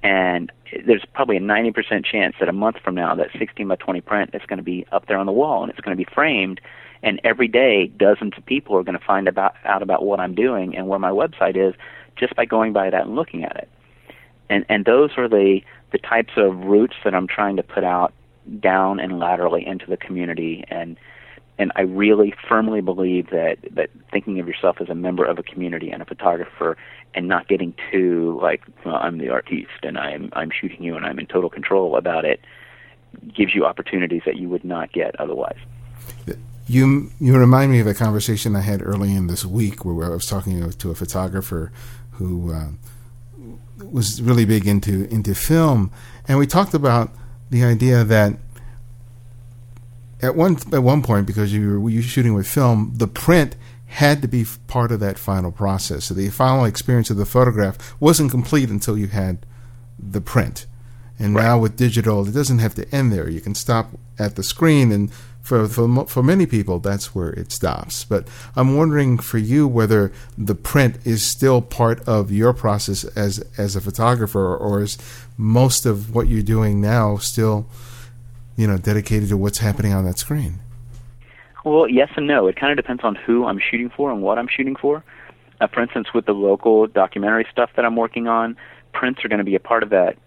[0.03, 0.51] And
[0.85, 4.31] there's probably a 90% chance that a month from now, that 16 by 20 print
[4.33, 6.61] is going to be up there on the wall and it's going to be framed.
[7.03, 10.35] And every day, dozens of people are going to find about, out about what I'm
[10.35, 11.75] doing and where my website is
[12.15, 13.69] just by going by that and looking at it.
[14.49, 18.13] And and those are the the types of roots that I'm trying to put out
[18.59, 20.97] down and laterally into the community and
[21.59, 25.43] and I really firmly believe that that thinking of yourself as a member of a
[25.43, 26.77] community and a photographer,
[27.15, 31.05] and not getting too like well, I'm the artiste and I'm I'm shooting you and
[31.05, 32.41] I'm in total control about it,
[33.33, 35.57] gives you opportunities that you would not get otherwise.
[36.67, 40.09] You you remind me of a conversation I had early in this week where I
[40.09, 41.71] was talking to a photographer
[42.11, 42.67] who uh,
[43.91, 45.91] was really big into into film,
[46.27, 47.11] and we talked about
[47.49, 48.33] the idea that
[50.21, 53.55] at one at one point because you were, you were shooting with film, the print
[53.87, 56.05] had to be part of that final process.
[56.05, 59.45] So the final experience of the photograph wasn't complete until you had
[59.97, 60.65] the print.
[61.19, 61.43] And right.
[61.43, 63.29] now with digital, it doesn't have to end there.
[63.29, 65.11] You can stop at the screen, and
[65.41, 68.03] for, for for many people, that's where it stops.
[68.03, 73.39] But I'm wondering for you whether the print is still part of your process as
[73.57, 74.97] as a photographer, or is
[75.37, 77.67] most of what you're doing now still
[78.57, 80.59] you know, dedicated to what's happening on that screen?
[81.63, 82.47] Well, yes and no.
[82.47, 85.03] It kind of depends on who I'm shooting for and what I'm shooting for.
[85.61, 88.57] Uh, for instance, with the local documentary stuff that I'm working on,
[88.93, 90.17] prints are going to be a part of that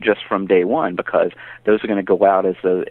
[0.00, 1.30] just from day one because
[1.64, 2.84] those are going to go out as the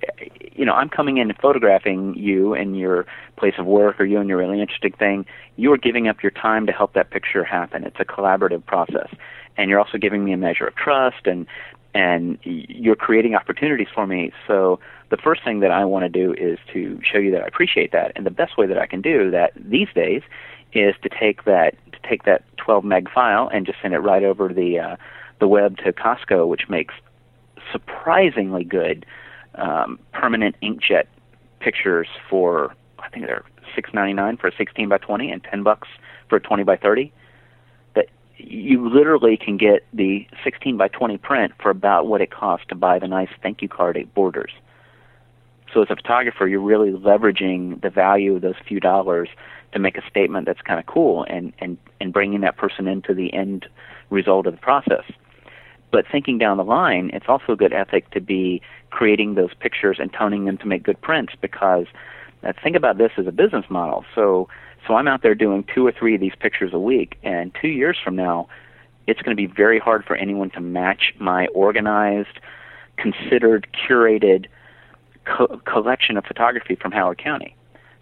[0.53, 3.05] you know i'm coming in and photographing you and your
[3.37, 5.25] place of work or you and your really interesting thing
[5.57, 9.09] you're giving up your time to help that picture happen it's a collaborative process
[9.57, 11.47] and you're also giving me a measure of trust and
[11.93, 14.31] and you're creating opportunities for me.
[14.47, 14.79] So
[15.09, 17.91] the first thing that I want to do is to show you that I appreciate
[17.91, 20.21] that, and the best way that I can do that these days
[20.73, 24.23] is to take that to take that 12 meg file and just send it right
[24.23, 24.95] over the uh,
[25.39, 26.93] the web to Costco, which makes
[27.71, 29.05] surprisingly good
[29.55, 31.05] um, permanent inkjet
[31.59, 33.43] pictures for I think they're
[33.75, 35.87] 6.99 for a 16 by 20 and 10 bucks
[36.27, 37.11] for a 20 by 30
[38.39, 42.75] you literally can get the 16 by 20 print for about what it costs to
[42.75, 44.51] buy the nice thank you card at Borders.
[45.73, 49.29] So as a photographer, you're really leveraging the value of those few dollars
[49.73, 53.13] to make a statement that's kind of cool and, and, and bringing that person into
[53.13, 53.67] the end
[54.09, 55.03] result of the process.
[55.91, 59.97] But thinking down the line, it's also a good ethic to be creating those pictures
[59.99, 61.85] and toning them to make good prints because
[62.43, 64.05] uh, think about this as a business model.
[64.15, 64.47] So
[64.87, 67.67] so I'm out there doing two or three of these pictures a week, and two
[67.67, 68.47] years from now,
[69.07, 72.39] it's going to be very hard for anyone to match my organized,
[72.97, 74.47] considered, curated
[75.25, 77.55] co- collection of photography from Howard County.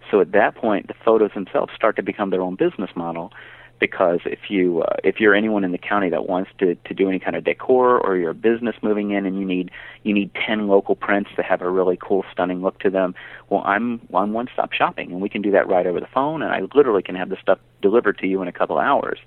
[0.09, 3.31] So at that point, the photos themselves start to become their own business model,
[3.79, 7.07] because if you uh, if you're anyone in the county that wants to to do
[7.07, 9.71] any kind of decor or you're a business moving in and you need
[10.03, 13.13] you need 10 local prints that have a really cool stunning look to them
[13.49, 16.41] well I'm I'm one stop shopping and we can do that right over the phone
[16.41, 19.19] and I literally can have the stuff delivered to you in a couple hours.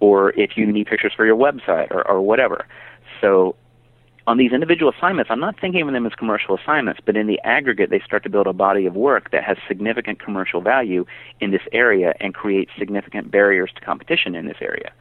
[0.00, 2.66] Or if you need pictures for your website or or whatever.
[3.20, 3.56] So
[4.26, 7.38] on these individual assignments, I'm not thinking of them as commercial assignments, but in the
[7.44, 11.04] aggregate, they start to build a body of work that has significant commercial value
[11.40, 14.92] in this area and create significant barriers to competition in this area,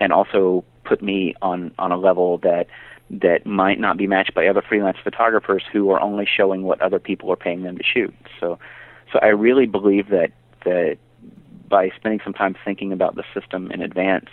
[0.00, 2.66] and also put me on on a level that
[3.10, 6.98] that might not be matched by other freelance photographers who are only showing what other
[6.98, 8.14] people are paying them to shoot.
[8.40, 8.58] So,
[9.12, 10.32] so I really believe that
[10.64, 10.96] that
[11.68, 14.28] by spending some time thinking about the system in advance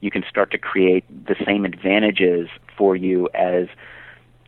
[0.00, 2.48] you can start to create the same advantages
[2.80, 3.68] for you as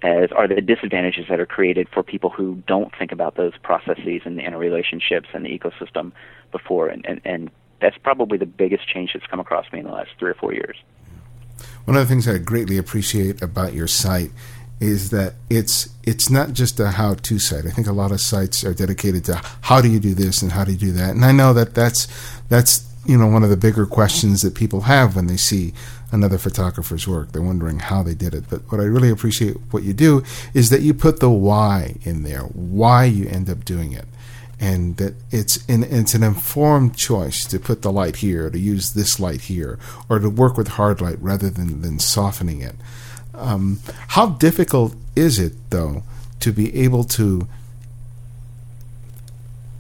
[0.03, 4.23] as are the disadvantages that are created for people who don't think about those processes
[4.25, 6.11] and the interrelationships and the ecosystem
[6.51, 6.89] before.
[6.89, 10.11] And, and, and that's probably the biggest change that's come across me in the last
[10.19, 10.77] three or four years.
[11.85, 14.33] One of the things I greatly appreciate about your site
[14.81, 17.67] is that it's it's not just a how-to site.
[17.67, 20.51] I think a lot of sites are dedicated to how do you do this and
[20.51, 21.11] how do you do that.
[21.11, 22.09] And I know that that's
[22.49, 25.73] that's you know one of the bigger questions that people have when they see
[26.13, 27.33] another photographer's work.
[27.33, 28.45] They're wondering how they did it.
[28.49, 30.23] But what I really appreciate what you do
[30.55, 34.05] is that you put the why in there, why you end up doing it.
[34.61, 38.93] And that it's in, it's an informed choice to put the light here, to use
[38.93, 42.77] this light here, or to work with hard light rather than, than softening it.
[43.35, 46.05] Um, how difficult is it, though,
[46.41, 47.49] to be able to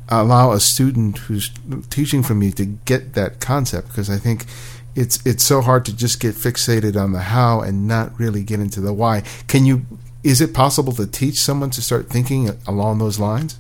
[0.09, 1.51] allow a student who's
[1.89, 3.89] teaching from you to get that concept?
[3.89, 4.47] Because I think
[4.95, 8.61] it's it's so hard to just get fixated on the how and not really get
[8.61, 9.22] into the why.
[9.49, 9.86] Can you?
[10.22, 13.59] Is it possible to teach someone to start thinking along those lines?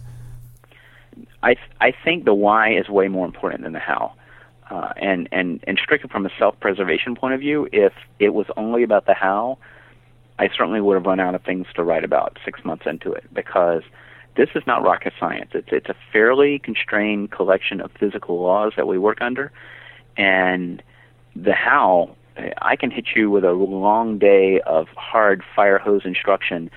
[1.42, 4.12] I I think the why is way more important than the how.
[4.70, 8.82] Uh, and and and strictly from a self-preservation point of view, if it was only
[8.82, 9.58] about the how,
[10.38, 13.24] I certainly would have run out of things to write about six months into it
[13.32, 13.82] because
[14.36, 15.50] this is not rocket science.
[15.52, 19.52] It's it's a fairly constrained collection of physical laws that we work under,
[20.16, 20.82] and
[21.36, 22.14] the how
[22.58, 26.70] I can hit you with a long day of hard fire hose instruction,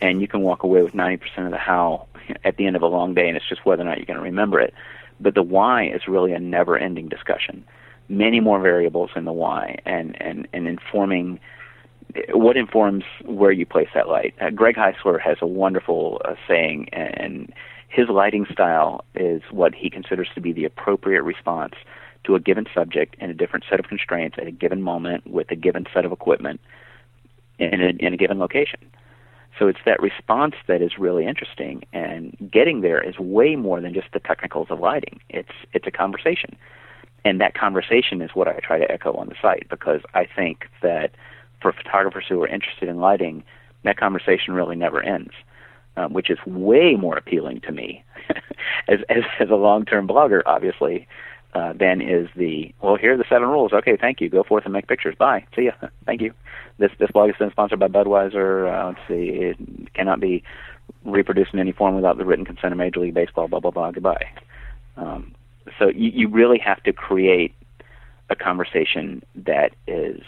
[0.00, 2.06] and you can walk away with ninety percent of the how
[2.44, 4.18] at the end of a long day, and it's just whether or not you're going
[4.18, 4.72] to remember it.
[5.20, 7.64] But the why is really a never-ending discussion.
[8.08, 11.40] Many more variables in the why, and and and informing
[12.32, 14.34] what informs where you place that light.
[14.40, 17.52] Uh, Greg Heisler has a wonderful uh, saying, and
[17.88, 21.74] his lighting style is what he considers to be the appropriate response
[22.24, 25.50] to a given subject in a different set of constraints at a given moment with
[25.50, 26.60] a given set of equipment
[27.58, 28.80] in a, in a given location.
[29.58, 33.92] So it's that response that is really interesting, and getting there is way more than
[33.92, 35.20] just the technicals of lighting.
[35.28, 36.56] It's it's a conversation,
[37.24, 40.66] and that conversation is what I try to echo on the site because I think
[40.82, 41.14] that
[41.60, 43.42] for photographers who are interested in lighting,
[43.84, 45.32] that conversation really never ends,
[45.96, 48.04] um, which is way more appealing to me
[48.88, 51.06] as, as, as a long-term blogger, obviously,
[51.54, 52.96] uh, than is the well.
[52.96, 53.72] Here are the seven rules.
[53.72, 54.28] Okay, thank you.
[54.28, 55.14] Go forth and make pictures.
[55.18, 55.44] Bye.
[55.56, 55.72] See ya.
[56.06, 56.32] thank you.
[56.78, 58.72] This this blog has been sponsored by Budweiser.
[58.72, 59.30] Uh, let's see.
[59.30, 60.42] It cannot be
[61.04, 63.48] reproduced in any form without the written consent of Major League Baseball.
[63.48, 63.90] Blah blah blah.
[63.90, 64.26] Goodbye.
[64.96, 65.34] Um,
[65.78, 67.54] so you, you really have to create
[68.28, 70.22] a conversation that is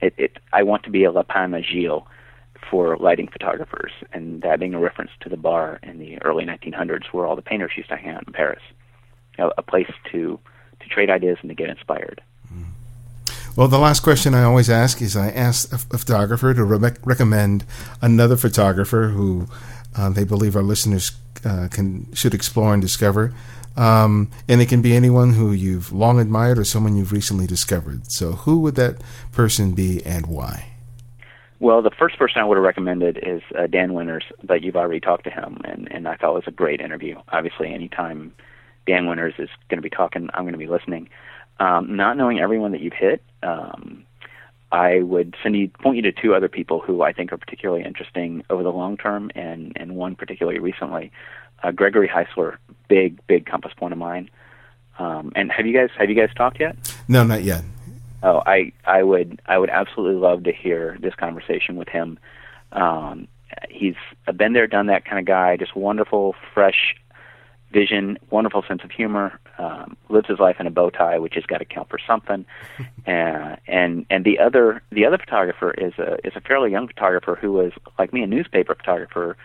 [0.00, 2.06] it, it I want to be a Lapin Agile
[2.70, 7.06] for lighting photographers, and that being a reference to the bar in the early 1900s
[7.12, 8.62] where all the painters used to hang out in Paris,
[9.40, 10.38] a, a place to
[10.80, 12.22] to trade ideas and to get inspired.
[13.56, 16.92] Well, the last question I always ask is I ask a, a photographer to re-
[17.04, 17.64] recommend
[18.00, 19.48] another photographer who
[19.96, 21.12] uh, they believe our listeners
[21.44, 23.34] uh, can should explore and discover.
[23.76, 28.10] Um, and it can be anyone who you've long admired or someone you've recently discovered.
[28.10, 29.00] So, who would that
[29.32, 30.72] person be and why?
[31.60, 35.00] Well, the first person I would have recommended is uh, Dan Winters, but you've already
[35.00, 37.20] talked to him, and, and I thought it was a great interview.
[37.28, 38.32] Obviously, anytime
[38.86, 41.08] Dan Winters is going to be talking, I'm going to be listening.
[41.58, 44.04] Um, not knowing everyone that you've hit, um,
[44.72, 47.84] I would send you point you to two other people who I think are particularly
[47.84, 51.10] interesting over the long term, and and one particularly recently
[51.62, 52.56] uh, Gregory Heisler,
[52.88, 54.30] big big compass point of mine.
[54.98, 56.76] Um, and have you guys have you guys talked yet?
[57.08, 57.62] No, not yet.
[58.22, 62.18] Oh, I I would I would absolutely love to hear this conversation with him.
[62.72, 63.26] Um,
[63.68, 65.56] he's a been there, done that kind of guy.
[65.56, 66.94] Just wonderful, fresh
[67.72, 69.38] vision, wonderful sense of humor.
[69.58, 72.44] Um, lives his life in a bow tie, which has got to count for something.
[73.06, 77.36] uh, and and the other the other photographer is a is a fairly young photographer
[77.40, 79.36] who was like me, a newspaper photographer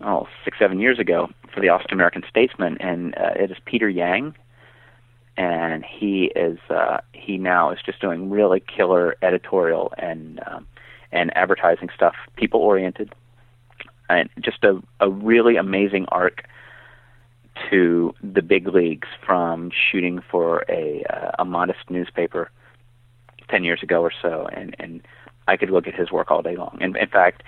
[0.00, 3.88] oh six seven years ago for the Austin American Statesman, and uh, it is Peter
[3.88, 4.34] Yang,
[5.36, 10.66] and he is uh, he now is just doing really killer editorial and um,
[11.12, 13.14] and advertising stuff, people oriented,
[14.10, 16.44] and just a a really amazing arc
[17.70, 22.50] to the big leagues from shooting for a uh, a modest newspaper
[23.48, 25.02] ten years ago or so, and and
[25.46, 26.78] I could look at his work all day long.
[26.80, 27.42] And in fact,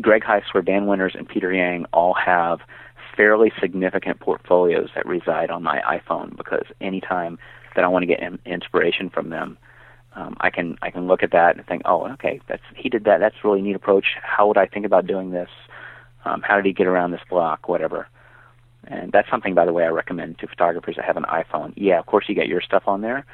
[0.00, 2.60] Greg Heisler, Dan Winters, and Peter Yang all have
[3.16, 7.38] fairly significant portfolios that reside on my iPhone because anytime
[7.74, 9.56] that I want to get in, inspiration from them,
[10.14, 13.04] um, I can I can look at that and think, oh, okay, that's he did
[13.04, 13.20] that.
[13.20, 14.16] That's a really neat approach.
[14.22, 15.50] How would I think about doing this?
[16.24, 17.68] Um, how did he get around this block?
[17.68, 18.08] Whatever.
[18.86, 21.72] And that's something, by the way, I recommend to photographers that have an iPhone.
[21.76, 23.24] Yeah, of course you get your stuff on there,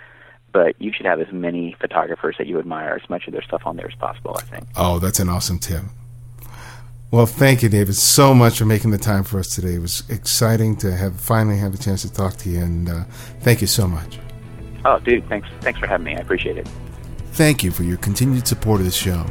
[0.53, 3.63] but you should have as many photographers that you admire, as much of their stuff
[3.67, 4.37] on there as possible.
[4.39, 4.67] I think.
[4.77, 5.83] Oh, that's an awesome tip.
[7.11, 9.75] Well, thank you, David, so much for making the time for us today.
[9.75, 13.05] It was exciting to have finally have a chance to talk to you, and uh,
[13.41, 14.19] thank you so much.
[14.87, 16.17] Oh, dude, thanks, thanks for having me.
[16.17, 16.67] I appreciate it.
[17.33, 19.27] Thank you for your continued support of the show.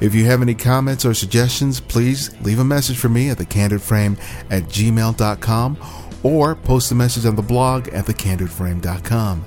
[0.00, 4.18] If you have any comments or suggestions, please leave a message for me at thecandidframe
[4.50, 5.78] at gmail.com
[6.22, 9.44] or post a message on the blog at thecandidframe.com.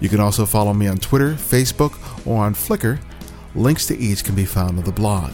[0.00, 3.00] You can also follow me on Twitter, Facebook, or on Flickr.
[3.54, 5.32] Links to each can be found on the blog.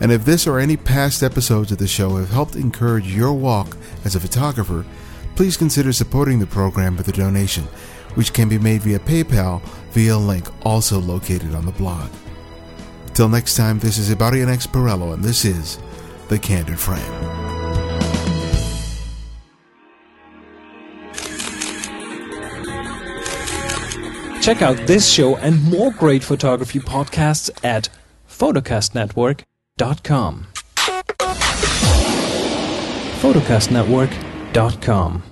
[0.00, 3.76] And if this or any past episodes of the show have helped encourage your walk
[4.04, 4.84] as a photographer,
[5.34, 7.64] please consider supporting the program with a donation,
[8.14, 9.60] which can be made via PayPal
[9.90, 12.10] via a link also located on the blog.
[13.14, 15.78] Till next time, this is Ibarionex Perello, and this is
[16.28, 17.40] The Candid Frame.
[24.40, 27.90] Check out this show and more great photography podcasts at
[28.28, 30.46] photocastnetwork.com.
[33.20, 35.29] photocastnetwork.com